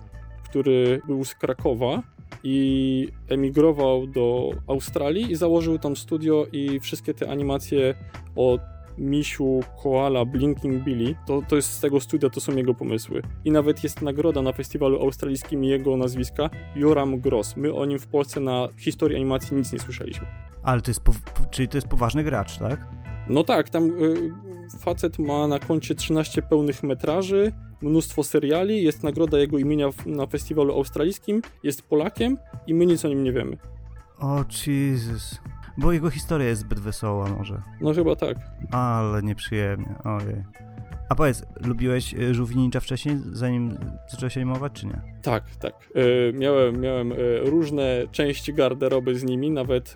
[0.44, 2.04] który był z Krakowa
[2.44, 7.96] i emigrował do Australii i założył tam studio i wszystkie te animacje
[8.36, 8.60] o
[9.00, 13.22] misiu, koala, Blinking Billy, to, to jest z tego studia, to są jego pomysły.
[13.46, 17.58] I nawet jest nagroda na festiwalu australijskim jego nazwiska, Joram Gross.
[17.58, 20.28] My o nim w Polsce na historii animacji nic nie słyszeliśmy.
[20.64, 21.02] Ale to jest,
[21.52, 22.88] czyli to jest poważny gracz, tak?
[23.30, 24.32] No tak, tam y,
[24.80, 30.28] facet ma na koncie 13 pełnych metraży, mnóstwo seriali, jest nagroda jego imienia w, na
[30.28, 33.58] festiwalu australijskim, jest Polakiem i my nic o nim nie wiemy.
[34.20, 35.40] O Jesus.
[35.80, 37.62] Bo jego historia jest zbyt wesoła może.
[37.82, 38.38] No chyba tak.
[38.72, 40.44] Ale nieprzyjemnie, ojej.
[41.10, 45.02] A powiedz, lubiłeś y, Żółwi Ninja wcześniej, zanim zacząłeś się animować, czy nie?
[45.22, 45.74] Tak, tak.
[45.96, 49.96] Y, miałem miałem y, różne części garderoby z nimi, nawet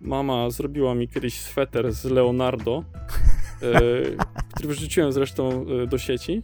[0.00, 2.84] mama zrobiła mi kiedyś sweter z Leonardo,
[3.62, 4.16] y,
[4.54, 6.42] który wrzuciłem zresztą do sieci.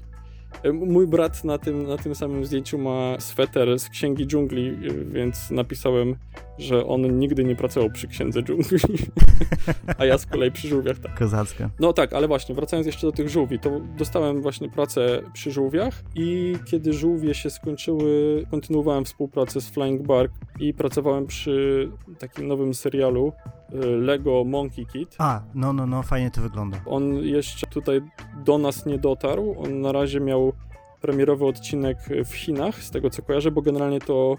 [0.72, 4.76] Mój brat na tym, na tym samym zdjęciu ma sweter z Księgi Dżungli,
[5.12, 6.16] więc napisałem,
[6.58, 8.78] że on nigdy nie pracował przy Księdze Dżungli,
[9.98, 11.18] a ja z kolei przy żółwiach tak.
[11.18, 11.70] Kozacka.
[11.80, 16.02] No tak, ale właśnie, wracając jeszcze do tych żółwi, to dostałem właśnie pracę przy żółwiach
[16.14, 21.88] i kiedy żółwie się skończyły, kontynuowałem współpracę z Flying Bark i pracowałem przy
[22.18, 23.32] takim nowym serialu
[23.72, 25.14] y, Lego Monkey Kid.
[25.18, 26.80] A, no, no, no, fajnie to wygląda.
[26.86, 28.00] On jeszcze tutaj
[28.44, 30.52] do nas nie dotarł, on na razie miał
[31.00, 34.36] premierowy odcinek w Chinach, z tego co kojarzę, bo generalnie to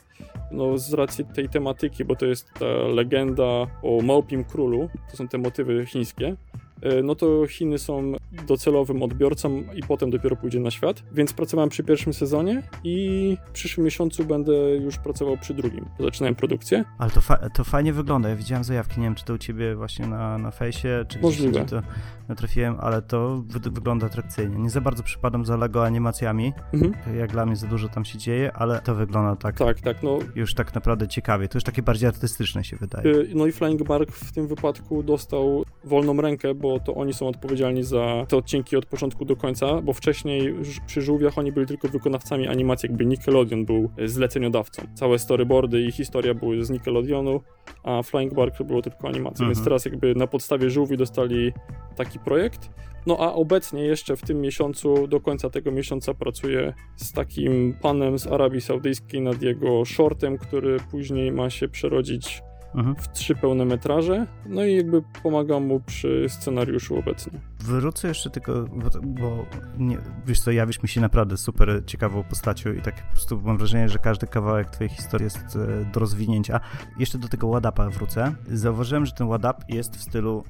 [0.52, 3.44] no, z racji tej tematyki, bo to jest ta legenda
[3.84, 6.36] o Małpim Królu, to są te motywy chińskie,
[6.82, 8.14] e, no to Chiny są
[8.48, 11.04] docelowym odbiorcą i potem dopiero pójdzie na świat.
[11.12, 15.86] Więc pracowałem przy pierwszym sezonie i w przyszłym miesiącu będę już pracował przy drugim.
[16.00, 16.84] Zaczynałem produkcję.
[16.98, 18.30] Ale to, fa- to fajnie wygląda.
[18.30, 21.22] Ja widziałem zajawki, nie wiem, czy to u ciebie właśnie na, na fejsie, czy gdzieś
[21.22, 21.60] Możliwe.
[21.60, 21.88] indziej to
[22.30, 24.58] natrafiłem, ale to wy- wygląda atrakcyjnie.
[24.58, 27.18] Nie za bardzo przypadam za Lego animacjami, Mhm.
[27.18, 30.20] jak dla mnie za dużo tam się dzieje, ale to wygląda tak, Tak, tak, no
[30.36, 31.48] już tak naprawdę ciekawie.
[31.48, 33.08] To już takie bardziej artystyczne się wydaje.
[33.16, 37.28] Y, No i Flying Bark w tym wypadku dostał wolną rękę, bo to oni są
[37.28, 40.56] odpowiedzialni za te odcinki od początku do końca, bo wcześniej
[40.88, 44.82] przy żółwiach oni byli tylko wykonawcami animacji, jakby Nickelodeon był y, zleceniodawcą.
[44.96, 47.42] Całe storyboardy i historia były z Nickelodeonu,
[47.84, 49.50] a Flying Bark to było tylko animacja, Mhm.
[49.54, 51.54] więc teraz jakby na podstawie żółwi dostali
[51.96, 52.70] taki projekt.
[53.06, 58.20] No a obecnie jeszcze w tym miesiącu, do końca tego miesiąca pracuję z takim panem
[58.20, 62.42] z Arabii Saudyjskiej nad jego shortem, który później ma się przerodzić
[62.76, 62.96] Mhm.
[62.96, 67.40] w trzy pełne metraże, no i jakby pomagam mu przy scenariuszu obecnie.
[67.60, 69.46] Wrócę jeszcze tylko, bo, bo
[69.78, 73.58] nie, wiesz co, jawisz mi się naprawdę super ciekawą postacią i tak po prostu mam
[73.58, 76.60] wrażenie, że każdy kawałek twojej historii jest e, do rozwinięcia.
[77.00, 78.36] Jeszcze do tego Wadapa wrócę.
[78.48, 80.44] Zauważyłem, że ten Wadap jest w stylu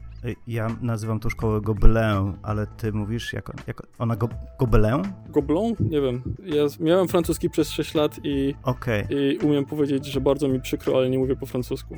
[0.47, 5.01] Ja nazywam tą szkołę Gobelin, ale ty mówisz, jak, jak ona go, Gobelin?
[5.30, 5.73] Goblon?
[5.80, 6.21] Nie wiem.
[6.45, 9.06] Ja miałem francuski przez 6 lat i, Okej.
[9.10, 11.97] i umiem powiedzieć, że bardzo mi przykro, ale nie mówię po francusku.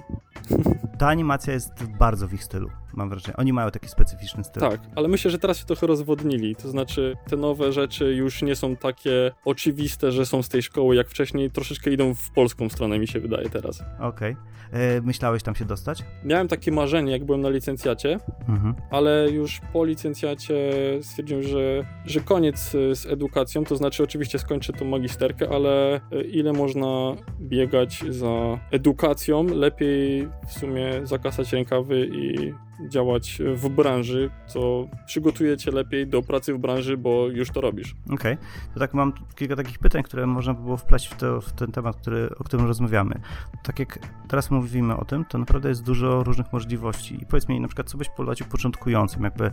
[0.97, 3.37] Ta animacja jest bardzo w ich stylu, mam wrażenie.
[3.37, 4.61] Oni mają taki specyficzny styl.
[4.61, 6.55] Tak, ale myślę, że teraz się trochę rozwodnili.
[6.55, 10.95] To znaczy, te nowe rzeczy już nie są takie oczywiste, że są z tej szkoły
[10.95, 11.51] jak wcześniej.
[11.51, 13.83] Troszeczkę idą w polską stronę, mi się wydaje teraz.
[13.99, 14.35] Okej.
[14.71, 16.03] E, Myślałeś tam się dostać?
[16.25, 18.17] Miałem takie marzenie, jak byłem na licencjacie,
[18.49, 18.73] Mhm.
[18.91, 20.71] ale już po licencjacie
[21.01, 26.21] stwierdziłem, że, że koniec y, z edukacją, to znaczy oczywiście skończę tą magisterkę, ale y,
[26.21, 32.53] ile można biegać za edukacją, lepiej w sumie zakasać rękawy i
[32.87, 37.95] działać w branży, co przygotuje cię lepiej do pracy w branży, bo już to robisz.
[38.13, 38.37] Okej.
[38.73, 41.71] To tak mam kilka takich pytań, które można by było wpleść w, to, w ten
[41.71, 43.19] temat, który, o którym rozmawiamy.
[43.63, 47.23] Tak jak teraz mówimy o tym, to naprawdę jest dużo różnych możliwości.
[47.23, 49.51] I powiedz mi na przykład, co byś polecił początkującym, jakby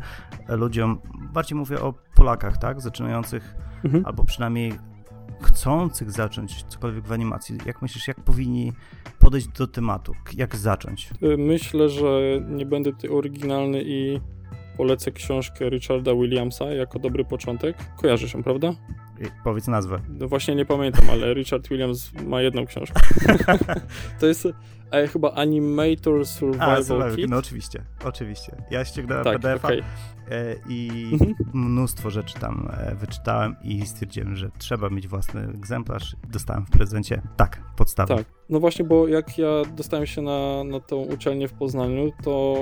[0.49, 0.99] ludziom,
[1.33, 4.07] bardziej mówię o Polakach, tak, zaczynających Mhm.
[4.07, 4.73] albo przynajmniej
[5.43, 7.59] chcących zacząć cokolwiek w animacji.
[7.67, 8.73] Jak myślisz, jak powinni
[9.19, 10.13] podejść do tematu?
[10.37, 11.11] Jak zacząć?
[11.23, 14.21] Y, Myślę, że nie będę tutaj oryginalny i
[14.77, 17.77] polecę książkę Richarda Williamsa jako dobry początek.
[17.97, 18.73] Kojarzysz ją, prawda?
[19.45, 20.01] Powiedz nazwę.
[20.09, 23.01] No właśnie nie pamiętam, ale Richard Williams ma jedną książkę.
[24.21, 24.49] to jest
[24.91, 27.31] e, chyba Animator Survival A, Survivor, Kit.
[27.31, 28.57] no oczywiście, oczywiście.
[28.71, 29.79] Ja ściągnąłem tak, PDF-a okej.
[29.79, 31.35] e, i Mhm.
[31.55, 36.17] mnóstwo rzeczy tam e, wyczytałem i stwierdziłem, że trzeba mieć własny egzemplarz.
[36.29, 38.17] Dostałem w prezencie, tak, podstawę.
[38.17, 38.27] Tak.
[38.51, 42.57] No właśnie, bo jak ja dostałem się na, na tą uczelnię w Poznaniu, to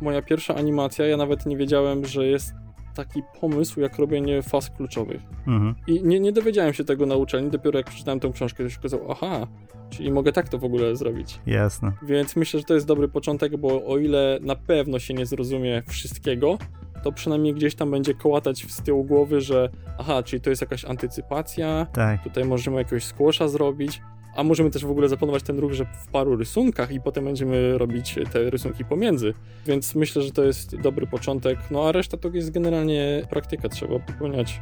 [0.00, 2.52] moja pierwsza animacja, ja nawet nie wiedziałem, że jest
[2.94, 5.22] taki pomysł jak robienie faz kluczowych.
[5.46, 5.74] Mhm.
[5.86, 8.78] I nie, nie dowiedziałem się tego na uczelni, dopiero jak przeczytałem tą książkę, to się
[8.78, 9.46] okazało, aha,
[9.90, 11.40] czyli mogę tak to w ogóle zrobić.
[11.46, 11.92] Jasne.
[12.02, 15.82] Więc myślę, że to jest dobry początek, bo o ile na pewno się nie zrozumie
[15.88, 16.58] wszystkiego,
[17.02, 20.84] to przynajmniej gdzieś tam będzie kołatać z tyłu głowy, że aha, czyli to jest jakaś
[20.84, 22.24] antycypacja, Tak.
[22.24, 24.02] tutaj możemy jakiegoś squasha zrobić,
[24.36, 27.78] a możemy też w ogóle zaplanować ten ruch, że w paru rysunkach i potem będziemy
[27.78, 29.34] robić te rysunki pomiędzy.
[29.66, 33.98] Więc myślę, że to jest dobry początek, no a reszta to jest generalnie praktyka, trzeba
[33.98, 34.60] popełniać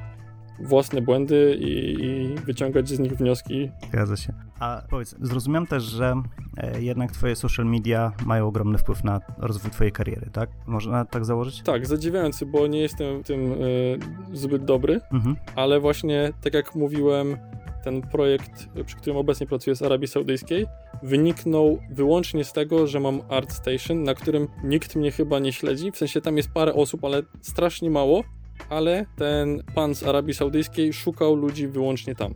[0.61, 3.71] własne błędy i, i wyciągać z nich wnioski.
[3.89, 4.33] Zgadza się.
[4.61, 6.15] A powiedz, zrozumiałem też, że
[6.57, 10.51] e, jednak twoje social media mają ogromny wpływ na rozwój twojej kariery, tak?
[10.67, 11.63] Można tak założyć?
[11.63, 13.99] Tak, zadziwiający, bo nie jestem w tym y,
[14.33, 15.37] zbyt dobry, Mhm.
[15.55, 17.37] ale właśnie tak jak mówiłem,
[17.85, 20.67] ten projekt, przy którym obecnie pracuję z Arabii Saudyjskiej,
[21.03, 25.93] wyniknął wyłącznie z tego, że mam Art Station, na którym nikt mnie chyba nie śledzi.
[25.93, 28.25] W sensie tam jest parę osób, ale strasznie mało,
[28.69, 32.35] ale ten pan z Arabii Saudyjskiej szukał ludzi wyłącznie tam.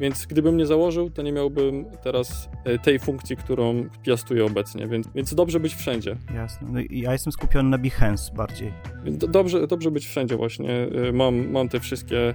[0.00, 5.08] Więc gdybym nie założył, to nie miałbym teraz e, tej funkcji, którą piastuję obecnie, więc,
[5.14, 6.16] więc dobrze być wszędzie.
[6.34, 6.68] Jasne.
[6.72, 8.72] No i ja jestem skupiony na Behance bardziej.
[9.04, 10.70] Do- Dobrze, dobrze być wszędzie właśnie.
[11.08, 12.34] Y, Mam, mam te wszystkie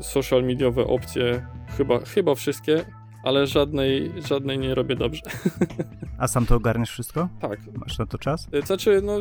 [0.00, 2.84] social mediowe opcje, chyba, chyba wszystkie,
[3.24, 5.22] ale żadnej, żadnej nie robię dobrze.
[6.18, 7.28] A sam to ogarniesz wszystko?
[7.40, 7.58] Tak.
[7.76, 8.48] Masz na to czas?
[8.54, 9.12] Y, Znaczy, no,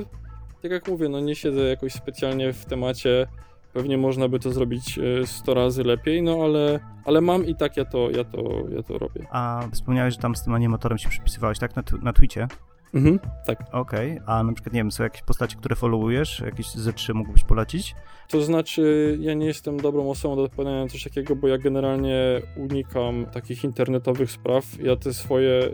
[0.61, 3.27] tak jak mówię, no nie siedzę jakoś specjalnie w temacie.
[3.73, 7.77] Pewnie można by to zrobić y, 100 razy lepiej, no ale, ale mam i tak
[7.77, 9.27] ja to, ja to, ja to robię.
[9.31, 11.75] A wspomniałeś, że tam z tym animatorem się przypisywałeś, tak?
[11.75, 12.47] Na, na Twitcie?
[12.93, 13.59] Mhm, tak.
[13.71, 14.19] Okej.
[14.25, 16.39] A na przykład, nie wiem, są jakieś postacie, które followujesz?
[16.45, 17.95] Jakieś ze trzy mógłbyś polecić?
[18.29, 22.41] To znaczy, ja nie jestem dobrą osobą do odpowiadania na coś takiego, bo ja generalnie
[22.57, 24.65] unikam takich internetowych spraw.
[24.83, 25.69] Ja te swoje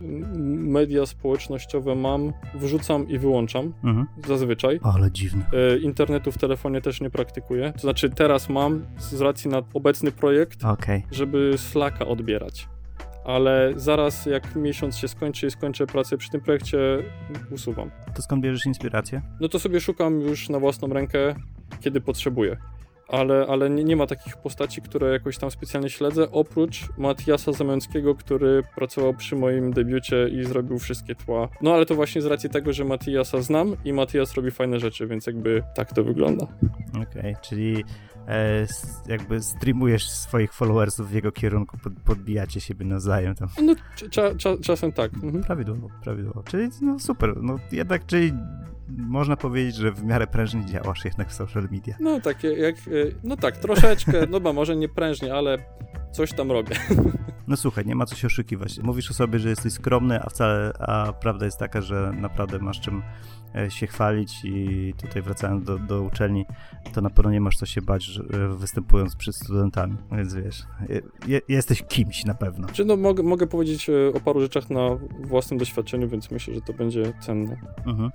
[0.58, 4.06] media społecznościowe mam, wrzucam i wyłączam Mhm.
[4.28, 4.80] zazwyczaj.
[4.84, 5.46] Ale dziwne.
[5.54, 7.74] E, Internetu w telefonie też nie praktykuję.
[7.74, 11.04] To znaczy, teraz mam z racji na obecny projekt, Okej.
[11.12, 12.68] żeby Slacka odbierać.
[13.26, 16.78] Ale zaraz jak miesiąc się skończy i skończę pracę przy tym projekcie,
[17.52, 17.92] usuwam.
[18.16, 19.22] To skąd bierzesz inspirację?
[19.40, 21.36] no to sobie szukam już na własną rękę,
[21.82, 22.58] kiedy potrzebuję.
[23.08, 28.16] Ale, ale nie, nie ma takich postaci, które jakoś tam specjalnie śledzę, oprócz Matiasa Zamęckiego,
[28.16, 31.50] który pracował przy moim debiucie i zrobił wszystkie tła.
[31.62, 35.08] No ale to właśnie z racji tego, że Matiasa znam i Matias robi fajne rzeczy,
[35.08, 36.48] więc jakby tak to wygląda.
[37.02, 38.19] Okej, czyli e, s-
[39.08, 43.50] jakby streamujesz swoich followersów w jego kierunku, pod, podbijacie siebie nawzajem tam.
[43.64, 45.14] No cza, cza, cza, czasem tak.
[45.14, 45.44] Mhm.
[45.44, 46.44] Prawidłowo, prawidłowo.
[46.44, 48.34] Czyli no super, no jednak, czyli
[48.98, 51.96] można powiedzieć, że w miarę prężnie działasz jednak w social media.
[52.00, 52.80] No takie jak, e,
[53.24, 55.58] no tak, troszeczkę, no ba, może nie prężnie, ale
[56.12, 56.76] coś tam robię.
[57.50, 58.80] No słuchaj, nie ma co się oszukiwać.
[58.80, 62.80] Mówisz o sobie, że jesteś skromny, a wcale, a prawda jest taka, że naprawdę masz
[62.80, 63.04] czym
[63.56, 66.46] e, się chwalić i tutaj wracając do, do uczelni,
[66.94, 70.64] to na pewno nie masz co się bać, że, e, występując przed studentami, więc wiesz,
[71.28, 72.68] je, jesteś kimś na pewno.
[72.74, 74.90] Czy no, mogę, mogę powiedzieć e, o paru rzeczach na
[75.22, 77.58] własnym doświadczeniu, więc myślę, że to będzie cenne.
[77.86, 78.12] Mhm.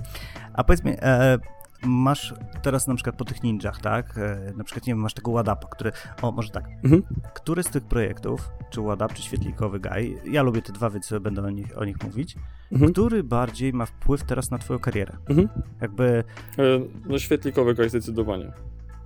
[0.53, 1.39] A powiedz mi, e,
[1.85, 4.19] masz teraz na przykład po tych ninjach, tak?
[4.19, 5.93] E, na przykład, nie wiem, masz tego Wadapa, który.
[6.23, 6.65] O, może tak.
[6.85, 7.03] Mhm.
[7.35, 11.43] Który z tych projektów, czy Wadap, czy Świetlikowy Gaj, ja lubię te dwa, więc będę
[11.43, 12.37] o nich, o nich mówić,
[12.73, 12.93] Mhm.
[12.93, 15.17] który bardziej ma wpływ teraz na Twoją karierę?
[15.29, 15.49] Mhm.
[15.81, 16.25] Jakby.
[16.59, 16.63] E,
[17.07, 18.53] No świetlikowego jest zdecydowanie.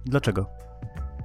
[0.07, 0.47] Dlaczego?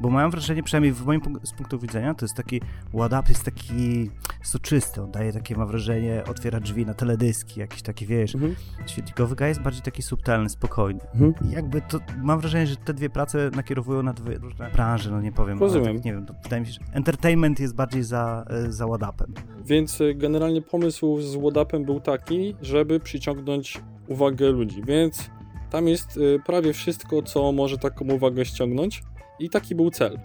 [0.04, 2.62] Bo mam wrażenie, przynajmniej w moim z punktu widzenia, to jest taki
[2.94, 4.10] Wadap jest taki
[4.42, 8.56] soczysty, on daje takie, mam wrażenie, otwiera drzwi na teledyski, jakiś taki, wiesz, Mhm.
[8.86, 11.00] Świetlikowy Gaj jest bardziej taki subtelny, spokojny.
[11.14, 11.34] Mhm.
[11.50, 15.22] I jakby to, mam wrażenie, że te dwie prace nakierowują na dwie różne branże, no
[15.22, 15.60] nie powiem.
[15.60, 15.96] Rozumiem.
[15.96, 19.34] Tak, nie wiem, to wydaje mi się, że entertainment jest bardziej za, e, za Wadapem.
[19.66, 25.30] Więc e, generalnie pomysł z Wodapem był taki, żeby przyciągnąć uwagę ludzi, więc
[25.70, 29.04] tam jest e, prawie wszystko, co może taką uwagę ściągnąć
[29.40, 30.20] i taki był cel.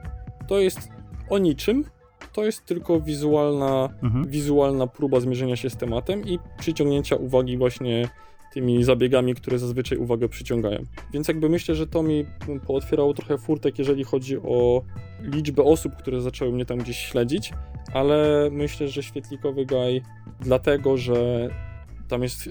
[0.49, 0.89] To jest
[1.31, 1.85] o niczym,
[2.33, 4.29] to jest tylko wizualna, Mhm.
[4.29, 8.09] wizualna próba zmierzenia się z tematem i przyciągnięcia uwagi właśnie
[8.53, 10.83] tymi zabiegami, które zazwyczaj uwagę przyciągają.
[11.13, 12.27] Więc jakby myślę, że to mi
[12.67, 14.83] pootwierało trochę furtek, jeżeli chodzi o
[15.23, 17.53] liczbę osób, które zaczęły mnie tam gdzieś śledzić,
[17.95, 20.03] ale myślę, że Świetlikowy Gaj
[20.41, 21.49] dlatego, że
[22.09, 22.49] tam jest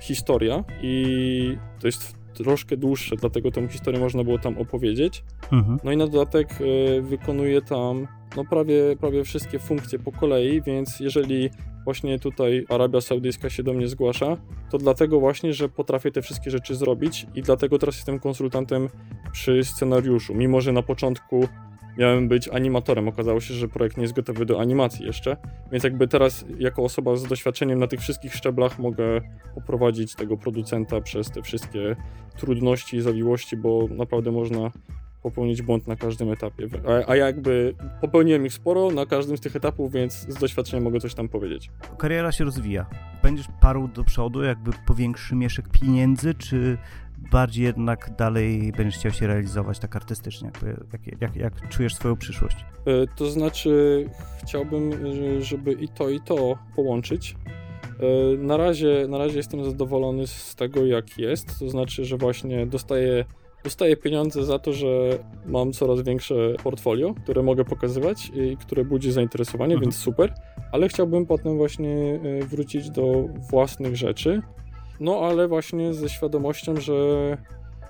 [0.00, 5.24] historia i to jest troszkę dłuższe, dlatego tę historię można było tam opowiedzieć.
[5.52, 5.78] Mhm.
[5.84, 8.06] No i na dodatek e, wykonuje tam
[8.36, 11.50] no prawie, prawie wszystkie funkcje po kolei, więc jeżeli
[11.84, 14.36] właśnie tutaj Arabia Saudyjska się do mnie zgłasza,
[14.70, 18.88] to dlatego właśnie, że potrafię te wszystkie rzeczy zrobić i dlatego teraz jestem konsultantem
[19.32, 21.48] przy scenariuszu, mimo że na początku
[21.98, 25.36] miałem być animatorem, okazało się, że projekt nie jest gotowy do animacji jeszcze,
[25.72, 29.20] więc jakby teraz jako osoba z doświadczeniem na tych wszystkich szczeblach mogę
[29.54, 31.96] poprowadzić tego producenta przez te wszystkie
[32.36, 34.70] trudności i zawiłości, bo naprawdę można
[35.22, 36.68] popełnić błąd na każdym etapie.
[36.88, 41.00] A, a jakby popełniłem ich sporo na każdym z tych etapów, więc z doświadczenia mogę
[41.00, 41.70] coś tam powiedzieć.
[41.98, 42.86] Kariera się rozwija.
[43.22, 46.78] Będziesz parł do przodu, jakby powiększy mieszek pieniędzy, czy
[47.32, 50.50] bardziej jednak dalej będziesz chciał się realizować tak artystycznie?
[50.92, 52.56] Jak, jak, jak czujesz swoją przyszłość?
[52.86, 54.04] E, To znaczy,
[54.42, 54.92] chciałbym,
[55.42, 57.36] żeby i to, i to połączyć.
[58.00, 61.58] E, Na razie, na razie jestem zadowolony z tego, jak jest.
[61.58, 63.24] To znaczy, że właśnie dostaję,
[63.64, 64.86] dostaję pieniądze za to, że
[65.46, 69.82] mam coraz większe portfolio, które mogę pokazywać i które budzi zainteresowanie, Mhm.
[69.82, 70.34] więc super.
[70.72, 74.42] Ale chciałbym potem właśnie e, wrócić do własnych rzeczy.
[75.00, 76.94] No ale właśnie ze świadomością, że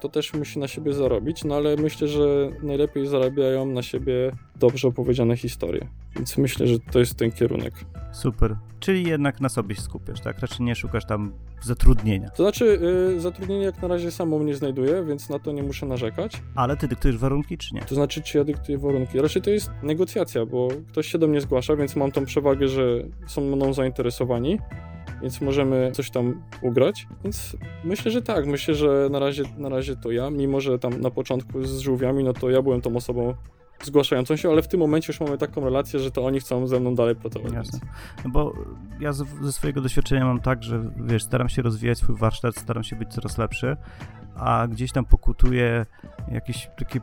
[0.00, 4.88] to też musi na siebie zarobić, no ale myślę, że najlepiej zarabiają na siebie dobrze
[4.88, 5.88] opowiedziane historie.
[6.16, 7.74] Więc myślę, że to jest ten kierunek.
[8.12, 8.57] Super.
[8.80, 10.38] Czyli jednak na sobie się skupiasz, tak?
[10.38, 11.32] Raczej nie szukasz tam
[11.62, 12.30] zatrudnienia.
[12.30, 12.80] To znaczy,
[13.16, 16.42] y, zatrudnienie jak na razie samo mnie znajduje, więc na to nie muszę narzekać.
[16.54, 17.80] Ale ty dyktujesz warunki, czy nie?
[17.80, 19.20] To znaczy, czy ja dyktuję warunki.
[19.20, 23.02] Raczej to jest negocjacja, bo ktoś się do mnie zgłasza, więc mam tą przewagę, że
[23.26, 24.59] są mną zainteresowani,
[25.22, 27.06] więc możemy coś tam ugrać.
[27.24, 28.46] Więc myślę, że tak.
[28.46, 32.24] Myślę, że na razie, na razie to ja, mimo że tam na początku z żółwiami,
[32.24, 33.34] no to ja byłem tą osobą
[33.82, 36.80] zgłaszającą się, ale w tym momencie już mamy taką relację, że to oni chcą ze
[36.80, 37.52] mną dalej pracować.
[37.52, 37.80] Jasne.
[38.24, 38.52] No bo
[39.00, 42.84] ja z, ze swojego doświadczenia mam tak, że wiesz, staram się rozwijać swój warsztat, staram
[42.84, 43.76] się być coraz lepszy,
[44.34, 45.86] a gdzieś tam pokutuje
[46.32, 47.00] jakieś takie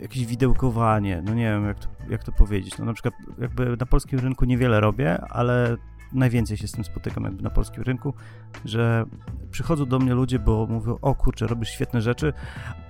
[0.00, 3.86] jakieś widełkowanie, no nie wiem jak to, jak to powiedzieć, no na przykład jakby na
[3.86, 5.76] polskim rynku niewiele robię, ale
[6.12, 8.14] najwięcej się z tym spotykam jakby na polskim rynku,
[8.64, 9.04] że
[9.50, 12.32] przychodzą do mnie ludzie, bo mówią, o kurczę, robisz świetne rzeczy,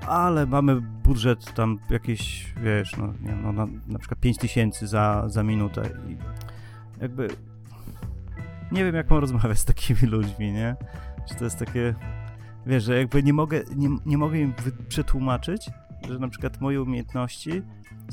[0.06, 5.24] ale mamy budżet tam jakieś, wiesz, no, nie no na, na przykład 5 tysięcy za,
[5.26, 6.16] za minutę i
[7.00, 7.28] jakby
[8.72, 10.76] nie wiem, jak mam rozmawiać z takimi ludźmi, nie?
[11.28, 11.94] Czy to jest takie,
[12.66, 14.54] wiesz, że jakby nie mogę, nie, nie mogę im
[14.88, 15.70] przetłumaczyć,
[16.08, 17.62] że na przykład moje umiejętności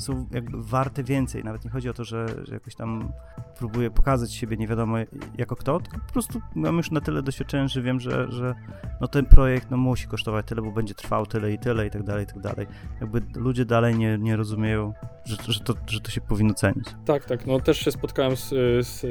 [0.00, 1.44] są jakby warte więcej.
[1.44, 3.12] Nawet nie chodzi o to, że, że jakoś tam
[3.58, 4.96] próbuję pokazać siebie nie wiadomo
[5.38, 8.54] jako kto, tylko po prostu mam już na tyle doświadczenia, że wiem, że, że
[9.00, 12.02] no ten projekt no, musi kosztować tyle, bo będzie trwał tyle i tyle i tak
[12.02, 12.66] dalej, i tak dalej.
[13.00, 14.92] Jakby ludzie dalej nie, nie rozumieją,
[15.24, 16.84] że, że, to, że to się powinno cenić.
[17.04, 17.46] Tak, tak.
[17.46, 18.48] No też się spotkałem z,
[18.86, 19.06] z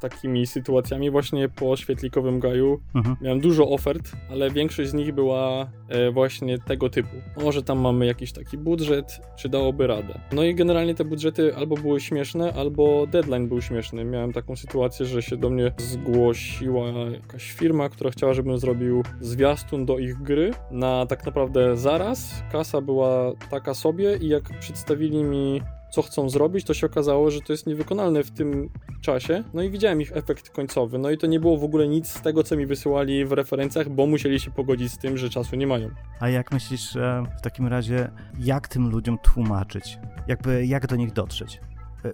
[0.00, 2.80] takimi sytuacjami właśnie po świetlikowym gaju.
[2.94, 3.16] Mhm.
[3.20, 7.16] Miałem dużo ofert, ale większość z nich była e, właśnie tego typu.
[7.44, 10.20] Może tam mamy jakiś taki budżet, czy dałoby radę.
[10.32, 14.04] No i generalnie te budżety albo były śmieszne, albo deadline był śmieszny.
[14.04, 19.86] Miałem taką sytuację, że się do mnie zgłosiła jakaś firma, która chciała, żebym zrobił zwiastun
[19.86, 22.42] do ich gry na tak naprawdę zaraz.
[22.52, 25.62] Kasa była taka sobie i jak przedstawili mi
[25.94, 28.68] co chcą zrobić, to się okazało, że to jest niewykonalne w tym
[29.00, 29.44] czasie.
[29.54, 30.98] No i widziałem ich efekt końcowy.
[30.98, 33.88] No i to nie było w ogóle nic z tego, co mi wysyłali w referencjach,
[33.88, 35.88] bo musieli się pogodzić z tym, że czasu nie mają.
[36.20, 39.98] A jak myślisz e, w takim razie, jak tym ludziom tłumaczyć?
[40.26, 41.60] Jakby, jak do nich dotrzeć?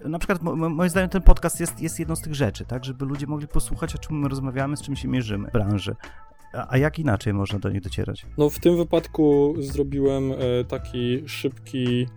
[0.05, 2.65] E, Na przykład, mo- mo- moim zdaniem, ten podcast jest, jest jedną z tych rzeczy,
[2.65, 2.85] tak?
[2.85, 5.95] Żeby ludzie mogli posłuchać, o czym my rozmawiamy, z czym się mierzymy w branży.
[6.69, 8.25] A, jak inaczej można do nich docierać?
[8.37, 10.35] No w tym wypadku zrobiłem e,
[10.67, 12.07] taki szybki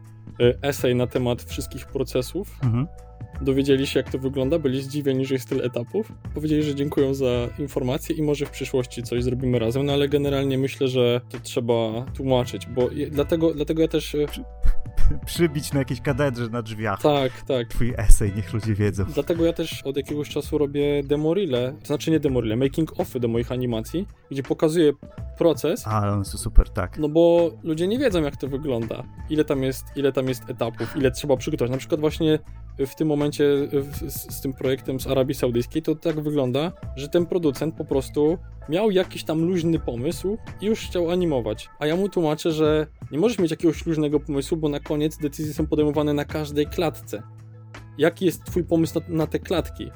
[0.62, 2.58] esej na temat wszystkich procesów.
[2.62, 2.86] Mhm.
[3.40, 6.12] Dowiedzieli się, jak to wygląda, byli zdziwieni, że jest tyle etapów.
[6.34, 10.58] Powiedzieli, że dziękują za informacje i może w przyszłości coś zrobimy razem, no ale generalnie
[10.58, 14.14] myślę, że to trzeba tłumaczyć, bo je, dlatego, dlatego ja też...
[14.14, 14.26] e,
[15.26, 17.02] Przybić na jakiejś katedrze na drzwiach.
[17.02, 17.68] Tak, tak.
[17.68, 19.04] Twój esej, niech ludzie wiedzą.
[19.14, 23.28] Dlatego ja też od jakiegoś czasu robię demorile, to znaczy nie demorile, making offy do
[23.28, 24.92] moich animacji, gdzie pokazuję
[25.35, 26.99] proces, A, one są super, tak.
[26.99, 30.97] no bo ludzie nie wiedzą jak to wygląda, ile tam jest, ile tam jest etapów,
[30.97, 31.70] ile trzeba przygotować.
[31.70, 32.39] Na przykład właśnie
[32.78, 33.45] w tym momencie
[34.07, 38.39] z, z tym projektem z Arabii Saudyjskiej to tak wygląda, że ten producent po prostu
[38.68, 41.70] miał jakiś tam luźny pomysł i już chciał animować.
[41.78, 45.55] A ja mu tłumaczę, że nie możesz mieć jakiegoś luźnego pomysłu, bo na koniec decyzje
[45.55, 47.22] są podejmowane na każdej klatce.
[47.99, 49.91] Jaki jest twój pomysł na, na te klatki?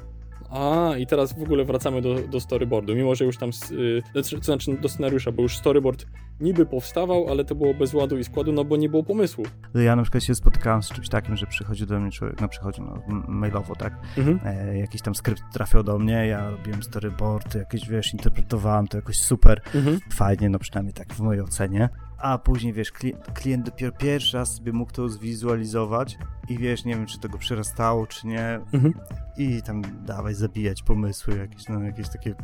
[0.51, 4.37] A, i teraz w ogóle wracamy do, do storyboardu, mimo że już tam, y, znaczy-
[4.37, 6.05] to znaczy do scenariusza, bo już storyboard
[6.39, 9.43] niby powstawał, ale to było bez ładu i składu, no bo nie było pomysłu.
[9.75, 12.85] Ja na przykład się spotkałem z czymś takim, że przychodził do mnie człowiek, no przychodził
[12.85, 13.93] no, mailowo, tak?
[14.17, 14.39] Mhm.
[14.45, 19.17] E, jakiś tam skrypt trafiał do mnie, ja robiłem storyboard, jakieś, wiesz, interpretowałem to jakoś
[19.17, 19.99] super, Mhm.
[20.13, 21.89] fajnie, no przynajmniej tak w mojej ocenie.
[22.21, 26.17] A później, wiesz, klient, klient dopiero pierwszy raz sobie mógł to zwizualizować
[26.49, 28.59] i wiesz, nie wiem, czy to go przerastało, czy nie.
[28.73, 28.93] Mhm.
[29.37, 32.35] I tam dawaj zabijać pomysły, jakieś, no, jakieś takie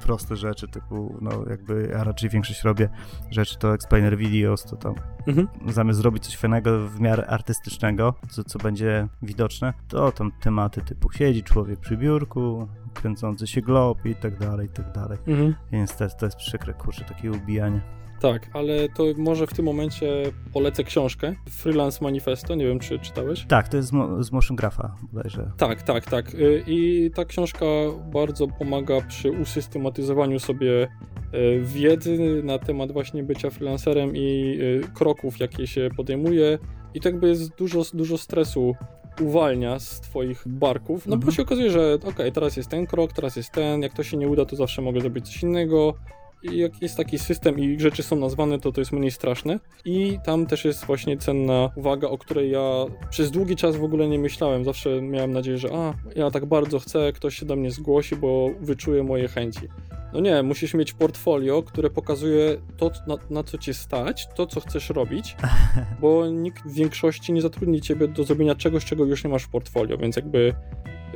[0.00, 2.88] proste rzeczy, typu, no jakby ja raczej większość robię
[3.30, 4.94] rzeczy to explainer videos, to tam
[5.26, 5.48] Mhm.
[5.72, 11.12] zamiast zrobić coś fajnego w miarę artystycznego, co, co będzie widoczne, to tam tematy typu
[11.12, 15.18] siedzi człowiek przy biurku, kręcący się glob i tak dalej, i tak dalej.
[15.26, 15.54] Mhm.
[15.72, 17.80] Więc to, jest- to jest przykre, kurczę, takie ubijanie.
[18.20, 23.44] Tak, ale to może w tym momencie polecę książkę Freelance Manifesto, nie wiem czy czytałeś.
[23.48, 25.50] Tak, to jest z, mo- z Motion Grapha bodajże.
[25.56, 26.34] Tak, tak, tak.
[26.34, 27.66] Y, I ta książka
[28.12, 30.88] bardzo pomaga przy usystematyzowaniu sobie
[31.34, 36.58] y, wiedzy na temat właśnie bycia freelancerem i y, kroków, jakie się podejmuje.
[36.94, 38.74] I tak jakby jest dużo, dużo stresu
[39.20, 41.32] uwalnia z twoich barków, no bo Mhm.
[41.32, 44.28] się okazuje, że okej, teraz jest ten krok, teraz jest ten, jak to się nie
[44.28, 45.94] uda, to zawsze mogę zrobić coś innego.
[46.42, 49.60] Jak jest taki system i rzeczy są nazwane, to to jest mniej straszne.
[49.84, 54.08] I tam też jest właśnie cenna uwaga, o której ja przez długi czas w ogóle
[54.08, 54.64] nie myślałem.
[54.64, 58.50] Zawsze miałem nadzieję, że a, ja tak bardzo chcę, ktoś się do mnie zgłosi, bo
[58.60, 59.68] wyczuje moje chęci.
[60.12, 64.60] No nie, musisz mieć portfolio, które pokazuje to, na, na co cię stać, to, co
[64.60, 65.36] chcesz robić,
[66.00, 69.48] bo nikt w większości nie zatrudni ciebie do zrobienia czegoś, czego już nie masz w
[69.48, 70.54] portfolio, więc jakby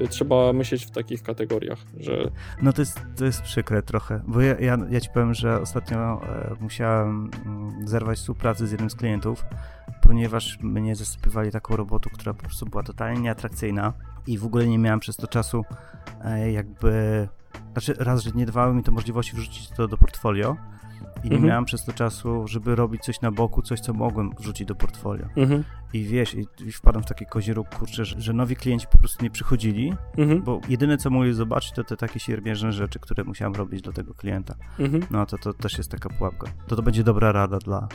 [0.08, 2.30] trzeba myśleć w takich kategoriach, że
[2.62, 6.20] No to jest, to jest przykre trochę, bo ja, ja, ja ci powiem, że ostatnio
[6.22, 9.44] e, musiałem mm, zerwać współpracę z jednym z klientów,
[10.02, 13.92] ponieważ mnie zasypywali taką robotą, która po prostu była totalnie nieatrakcyjna
[14.26, 15.64] i w ogóle nie miałem przez to czasu
[16.24, 17.28] e, jakby,
[17.72, 20.56] znaczy raz, że nie dawały mi to możliwości wrzucić to do portfolio
[21.24, 21.44] i nie Mhm.
[21.44, 25.26] miałem przez to czasu, żeby robić coś na boku, coś co mogłem wrzucić do portfolio.
[25.36, 28.86] mhm, I wiesz, i, i wpadłem w taki kozi róg, kurczę, że, że nowi klienci
[28.92, 32.98] po prostu nie przychodzili, mhm, bo jedyne co mogli zobaczyć to te takie siermiężne rzeczy,
[32.98, 34.54] które musiałem robić dla tego klienta.
[34.78, 35.02] mhm.
[35.10, 36.46] No to, to też jest taka pułapka.
[36.68, 37.88] To to będzie dobra rada dla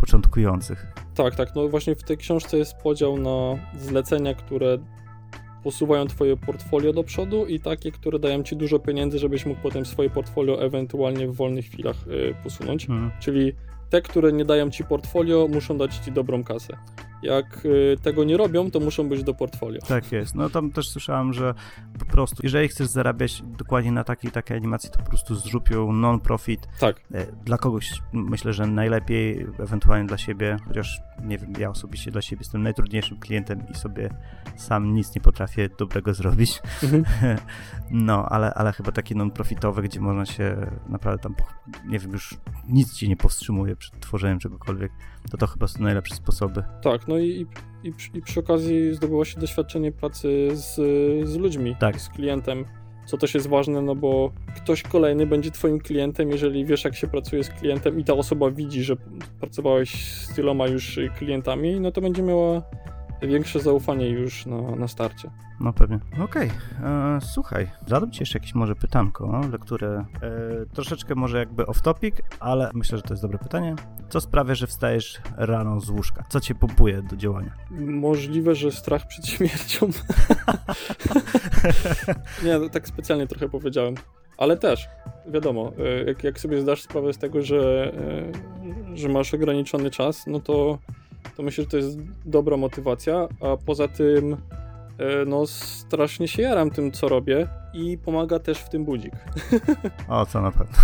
[0.00, 0.86] początkujących.
[1.14, 1.48] Tak, tak.
[1.56, 3.30] No właśnie w tej książce jest podział na
[3.78, 4.78] zlecenia, które
[5.64, 9.86] posuwają twoje portfolio do przodu i takie, które dają ci dużo pieniędzy, żebyś mógł potem
[9.86, 12.84] swoje portfolio ewentualnie w wolnych chwilach y, posunąć.
[12.84, 13.10] Mhm.
[13.20, 13.52] Czyli
[13.90, 16.76] te, które nie dają ci portfolio, muszą dać ci dobrą kasę.
[17.24, 19.80] Jak y, tego nie robią, to muszą być do portfolio.
[19.88, 20.34] Tak jest.
[20.34, 21.54] No tam też słyszałem, że
[21.98, 25.34] po prostu, jeżeli chcesz zarabiać dokładnie na takiej takiej animacji, to po prostu
[25.70, 26.68] ją non-profit.
[26.80, 27.00] Tak.
[27.14, 32.22] E, Dla kogoś myślę, że najlepiej, ewentualnie dla siebie, chociaż nie wiem, ja osobiście dla
[32.22, 34.10] siebie jestem najtrudniejszym klientem i sobie
[34.56, 36.62] sam nic nie potrafię dobrego zrobić.
[36.82, 37.04] Mhm.
[37.90, 40.56] No, ale, ale chyba takie non-profitowe, gdzie można się
[40.88, 41.34] naprawdę tam,
[41.86, 42.36] nie wiem, już
[42.68, 44.92] nic ci nie powstrzymuje przed tworzeniem czegokolwiek,
[45.30, 46.62] to to chyba są najlepsze sposoby.
[46.82, 47.46] Tak, no i,
[47.84, 50.74] i, przy- i przy okazji zdobyło się doświadczenie pracy z,
[51.28, 52.00] z ludźmi, Tak.
[52.00, 52.64] z klientem,
[53.06, 57.06] co też jest ważne, no bo ktoś kolejny będzie twoim klientem, jeżeli wiesz, jak się
[57.06, 58.96] pracuje z klientem i ta osoba widzi, że
[59.40, 62.62] pracowałeś z tyloma już klientami, no to będzie miała
[63.22, 65.30] większe zaufanie już na, na starcie.
[65.60, 65.98] No pewnie.
[66.24, 67.20] Okej, okay.
[67.20, 70.30] słuchaj, zadam ci jeszcze jakieś może pytanko, lekturę e,
[70.74, 73.74] troszeczkę może jakby off topic, ale myślę, że to jest dobre pytanie.
[74.08, 76.24] Co sprawia, że wstajesz rano z łóżka?
[76.28, 77.52] Co cię pompuje do działania?
[77.80, 79.86] Możliwe, że strach przed śmiercią.
[82.44, 83.94] Nie, no, tak specjalnie trochę powiedziałem.
[84.36, 84.88] Ale też,
[85.26, 87.92] wiadomo, e, jak, jak sobie zdasz sprawę z tego, że,
[88.92, 90.78] e, że masz ograniczony czas, no to,
[91.36, 94.36] to myślę, że to jest dobra motywacja, a poza tym
[95.26, 99.12] no strasznie się jaram tym, co robię i pomaga też w tym budzik.
[100.08, 100.76] O, co na pewno.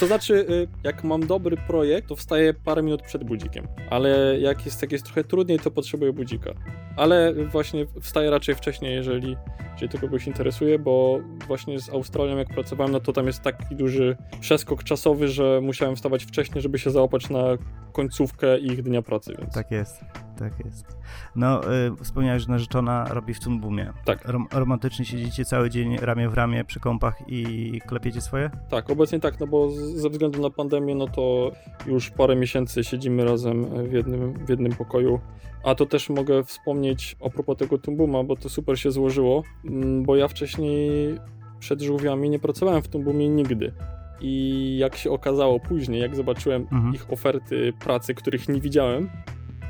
[0.00, 4.66] To znaczy, e, jak mam dobry projekt, to wstaję parę minut przed budzikiem, ale jak
[4.66, 6.50] jest, jak jest trochę trudniej, to potrzebuję budzika.
[6.96, 9.36] Ale właśnie wstaję raczej wcześniej, jeżeli,
[9.72, 13.76] jeżeli to kogoś interesuje, bo właśnie z Australią jak pracowałem, no to tam jest taki
[13.76, 17.44] duży przeskok czasowy, że musiałem wstawać wcześniej, żeby się załapać na
[17.92, 19.34] końcówkę ich dnia pracy.
[19.38, 19.54] Więc...
[19.54, 20.04] Tak jest,
[20.38, 20.98] tak jest.
[21.36, 23.92] No, y, wspomniałeś, że narzeczona robi w Tunbumie.
[24.04, 24.28] Tak.
[24.28, 28.50] Rom romantycznie siedzicie cały dzień ramię w ramię przy kąpach i klepiecie swoje?
[28.70, 31.50] Tak, obecnie tak, no bo ze względu na pandemię, no to
[31.86, 35.20] już parę miesięcy siedzimy razem w jednym, w jednym pokoju.
[35.64, 40.02] A to też mogę wspomnieć a propos tego Tumbuma, bo to super się złożyło, mm,
[40.02, 41.18] bo ja wcześniej
[41.58, 43.72] przed żółwiami nie pracowałem w Tumbumie nigdy.
[44.20, 46.94] I jak się okazało później, jak zobaczyłem mhm.
[46.94, 49.10] ich oferty pracy, których nie widziałem,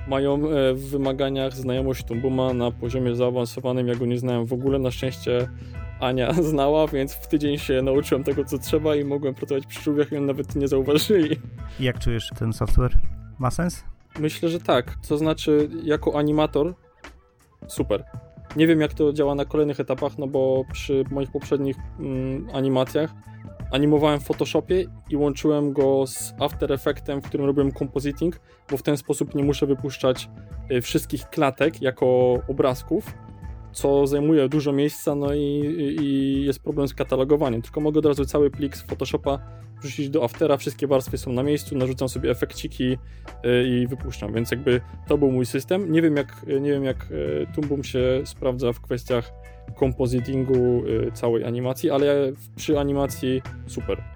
[0.07, 3.89] mają e, w wymaganiach znajomość Tumbuma na poziomie zaawansowanym.
[3.89, 4.79] Ja go nie znałem w ogóle.
[4.79, 5.49] Na szczęście
[6.01, 10.13] Ania znała, więc w tydzień się nauczyłem tego, co trzeba i mogłem pracować przy żółwiach
[10.13, 11.37] i on nawet nie zauważyli.
[11.81, 12.99] Jak czujesz ten software?
[13.39, 13.85] Ma sens?
[14.19, 14.95] Myślę, że tak.
[15.09, 16.75] To znaczy, jako animator
[17.67, 18.05] super.
[18.57, 23.11] Nie wiem, jak to działa na kolejnych etapach, no bo przy moich poprzednich mm, animacjach
[23.71, 28.41] animowałem w Photoshopie i łączyłem go z After Effectem, w którym robiłem compositing,
[28.71, 30.29] bo w ten sposób nie muszę wypuszczać
[30.71, 33.15] y, wszystkich klatek jako obrazków,
[33.77, 35.41] co zajmuje dużo miejsca, no i,
[36.01, 37.63] i jest problem z katalogowaniem.
[37.63, 39.39] Tylko mogę od razu cały plik z Photoshopa
[39.83, 42.99] wrzucić do Aftera, wszystkie warstwy są na miejscu, narzucam sobie efekciki y,
[43.69, 45.93] i wypuszczam, więc jakby to był mój system.
[45.93, 49.33] Nie wiem jak, nie wiem jak y, Tumbum się sprawdza w kwestiach
[49.77, 50.83] kompozytingu
[51.15, 54.16] całej animacji, ale przy animacji super.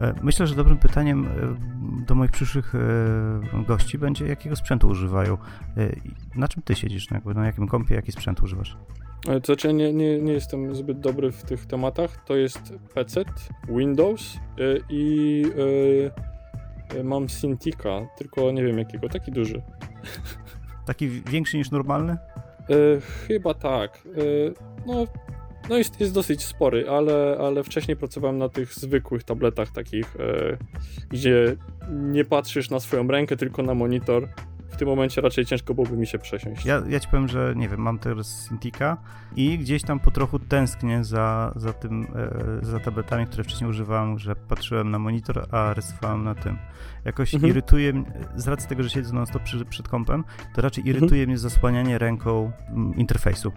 [0.00, 5.38] E, myślę, że dobrym pytaniem e, do moich przyszłych e, gości będzie, jakiego sprzętu używają.
[6.34, 7.08] Na czym ty siedzisz?
[7.34, 8.76] Na jakim kompie, jaki sprzęt używasz?
[9.24, 12.24] To znaczy, nie, nie, nie jestem zbyt dobry w tych tematach.
[12.24, 13.24] To jest PC,
[13.68, 14.38] Windows
[14.90, 15.44] i
[17.04, 19.62] mam Cintiqa, tylko nie wiem jakiego, taki duży.
[20.86, 22.16] Taki większy niż normalny?
[23.26, 24.08] Chyba tak.
[24.86, 25.06] No,
[25.68, 30.56] no jest, jest dosyć spory, ale, ale wcześniej pracowałem na tych zwykłych tabletach takich, e,
[31.10, 31.56] gdzie
[31.90, 34.28] nie patrzysz na swoją rękę, tylko na monitor.
[34.78, 36.66] W tym momencie raczej ciężko byłoby mi się przesiąść.
[36.66, 38.96] Ja, ja ci powiem, że nie wiem, mam teraz Cintiqa
[39.36, 42.06] i gdzieś tam po trochu tęsknię za, za tym,
[42.62, 46.58] e, za tabletami, które wcześniej używałem, że patrzyłem na monitor, a rysowałem na tym.
[47.04, 47.50] Jakoś mhm.
[47.50, 48.04] irytuje mnie,
[48.36, 50.24] z racji tego, że siedzę non-stop przed, przed kompem,
[50.54, 50.96] to raczej mhm.
[50.96, 51.28] irytuje mhm.
[51.28, 52.52] mnie zasłanianie ręką
[52.96, 53.52] interfejsu.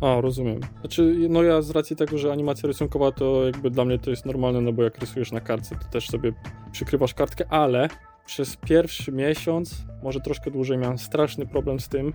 [0.00, 0.60] A, rozumiem.
[0.80, 4.26] Znaczy, no ja z racji tego, że animacja rysunkowa to jakby dla mnie to jest
[4.26, 6.32] normalne, no bo jak rysujesz na kartce, to też sobie
[6.72, 7.88] przykrywasz kartkę, ale
[8.26, 12.12] przez pierwszy miesiąc, może troszkę dłużej, miałem straszny problem z tym,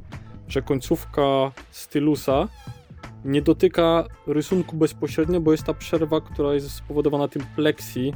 [0.48, 2.48] że końcówka stylusa
[3.26, 8.14] nie dotyka rysunku bezpośrednio, bo jest ta przerwa, która jest spowodowana tym plexi,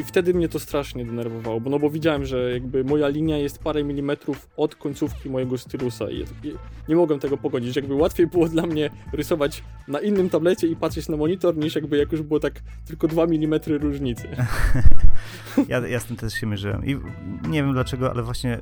[0.00, 3.58] i wtedy mnie to strasznie denerwowało, bo no bo widziałem, że jakby moja linia jest
[3.58, 6.24] parę milimetrów od końcówki mojego stylusa i
[6.88, 7.76] nie mogłem tego pogodzić.
[7.76, 11.96] Jakby łatwiej było dla mnie rysować na innym tablecie i patrzeć na monitor, niż jakby
[11.96, 14.28] jak już było tak tylko 2 mm różnicy.
[15.68, 16.96] ja, ja z tym też się mierzyłem i
[17.48, 18.60] nie wiem dlaczego, ale właśnie e,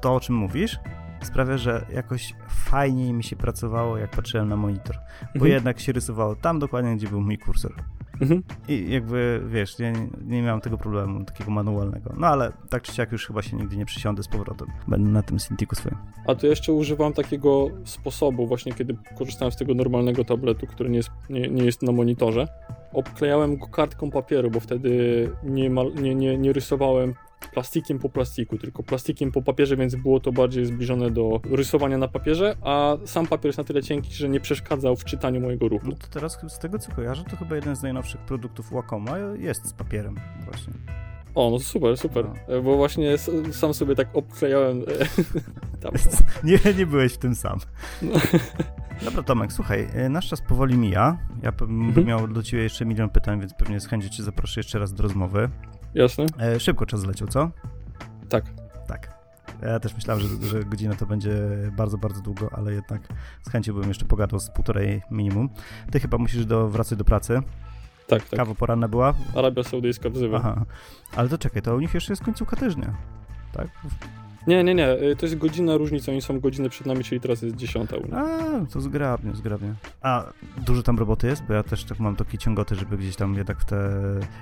[0.00, 0.78] to, o czym mówisz,
[1.22, 4.96] sprawia, że jakoś fajniej mi się pracowało, jak patrzyłem na monitor.
[5.20, 5.52] Bo mhm.
[5.52, 7.74] jednak się rysowało tam dokładnie, gdzie był mój kursor.
[8.20, 8.42] Mhm.
[8.68, 12.14] I jakby, wiesz, ja nie, nie miałem tego problemu, takiego manualnego.
[12.16, 14.68] No ale tak czy siak już chyba się nigdy nie przysiądę z powrotem.
[14.88, 15.96] Będę na tym Cintiku swoim.
[16.26, 20.96] A to jeszcze używam takiego sposobu właśnie, kiedy korzystałem z tego normalnego tabletu, który nie
[20.96, 22.48] jest, nie, nie jest na monitorze.
[22.92, 24.90] Obklejałem go kartką papieru, bo wtedy
[25.44, 25.70] nie,
[26.02, 27.14] nie, nie, nie rysowałem
[27.52, 32.08] plastikiem po plastiku, tylko plastikiem po papierze, więc było to bardziej zbliżone do rysowania na
[32.08, 35.86] papierze, a sam papier jest na tyle cienki, że nie przeszkadzał w czytaniu mojego ruchu.
[35.88, 39.66] No to teraz z tego co kojarzę, to chyba jeden z najnowszych produktów Wacoma jest
[39.66, 40.72] z papierem właśnie.
[41.34, 42.62] O, no super, super, no.
[42.62, 43.18] bo właśnie
[43.52, 44.82] sam sobie tak obklejałem
[45.82, 45.92] tam.
[46.44, 47.58] Nie, nie byłeś w tym sam.
[48.02, 48.12] No.
[49.04, 51.18] Dobra, Tomek, słuchaj, e, nasz czas powoli mija.
[51.42, 52.06] Ja bym mhm.
[52.06, 55.02] miał do ciebie jeszcze milion pytań, więc pewnie z chęcią cię zaproszę jeszcze raz do
[55.02, 55.48] rozmowy.
[55.96, 56.26] Jasne.
[56.40, 57.50] E, szybko czas zleciał, co?
[58.28, 58.44] Tak.
[58.88, 59.16] Tak.
[59.62, 61.32] Ja też myślałem, że, że godzina to będzie
[61.76, 63.02] bardzo, bardzo długo, ale jednak
[63.42, 65.48] z chęcią bym jeszcze pogadał z półtorej minimum.
[65.92, 67.40] Ty chyba musisz do, wracać do pracy.
[68.06, 68.38] Tak, tak.
[68.38, 69.14] Kawa poranna była?
[69.34, 70.38] Arabia Saudyjska wzywa.
[70.38, 70.64] Aha.
[71.16, 72.94] Ale to czekaj, to u nich jeszcze jest końcówka tygodnia.
[73.52, 73.68] Tak?
[74.46, 74.90] Nie, nie, nie.
[74.92, 76.12] y, To jest godzina różnica.
[76.12, 78.14] Oni są godzinę przed nami, czyli teraz jest dziesiąta u.
[78.14, 78.26] A,
[78.72, 79.74] to zgrabnie, zgrabnie.
[80.02, 80.24] A
[80.66, 81.42] dużo tam roboty jest?
[81.44, 83.90] Bo ja też tak mam takie ciągoty, żeby gdzieś tam jednak w te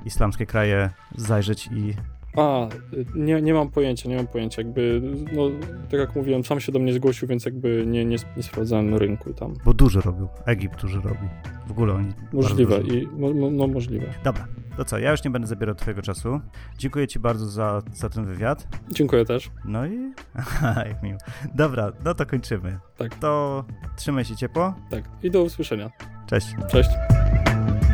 [0.05, 1.95] islamskie kraje zajrzeć i...
[2.37, 2.69] A,
[3.15, 4.63] nie, nie mam pojęcia, nie mam pojęcia.
[4.63, 5.51] Jakby, no,
[5.91, 9.33] tak jak mówiłem, sam się do mnie zgłosił, więc jakby nie, nie, nie sprawdzałem rynku
[9.33, 9.55] tam.
[9.65, 10.29] Bo dużo robił.
[10.47, 11.29] Egipt dużo robi.
[11.67, 12.13] W ogóle oni...
[12.33, 14.07] Możliwe i mo, mo, no możliwe.
[14.25, 16.41] Dobra, to co, ja już nie będę zabierał twojego czasu.
[16.79, 18.69] Dziękuję ci bardzo za, za ten wywiad.
[18.91, 19.51] Dziękuję też.
[19.65, 20.13] No i...
[20.89, 21.19] Jak miło.
[21.55, 22.79] Dobra, no to kończymy.
[22.97, 23.15] Tak.
[23.15, 23.65] To
[23.97, 24.75] trzymaj się ciepło.
[24.91, 25.05] Tak.
[25.23, 25.91] I do usłyszenia.
[26.27, 26.47] Cześć.
[26.71, 26.91] Cześć.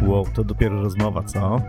[0.02, 1.60] Wow, to dopiero rozmowa, co?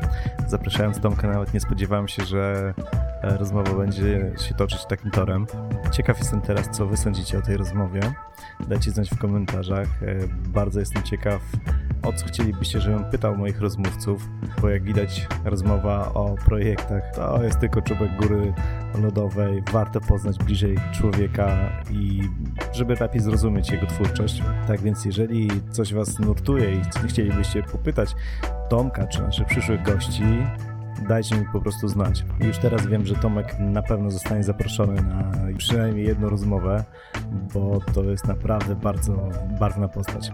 [0.48, 2.74] Zapraszając Tomka, nawet nie spodziewałem się, że
[3.22, 5.48] e, rozmowa będzie się toczyć takim torem.
[5.92, 8.02] Ciekaw jestem teraz, co wy sądzicie o tej rozmowie.
[8.68, 9.88] Dajcie znać w komentarzach.
[10.04, 10.16] E,
[10.50, 11.42] Bardzo jestem ciekaw,
[12.04, 14.30] o co chcielibyście, żebym pytał moich rozmówców,
[14.62, 18.54] bo jak widać rozmowa o projektach to jest tylko czubek góry
[19.02, 19.64] lodowej.
[19.72, 21.58] Warto poznać bliżej człowieka
[21.92, 22.22] i
[22.74, 24.44] żeby lepiej zrozumieć jego twórczość.
[24.68, 28.16] Tak więc jeżeli coś was nurtuje i chcielibyście popytać
[28.70, 30.24] Tomka czy naszych przyszłych gości,
[31.08, 32.26] dajcie mi po prostu znać.
[32.40, 36.84] Już teraz wiem, że Tomek na pewno zostanie zaproszony na przynajmniej jedną rozmowę,
[37.54, 39.30] bo to jest naprawdę bardzo
[39.60, 40.32] barwna postać.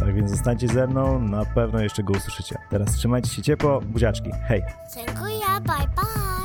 [0.00, 2.58] Tak więc zostańcie ze mną, na pewno jeszcze go usłyszycie.
[2.70, 4.62] Teraz trzymajcie się ciepło, buziaczki, hej!
[4.94, 6.37] Dziękuję, bye bye.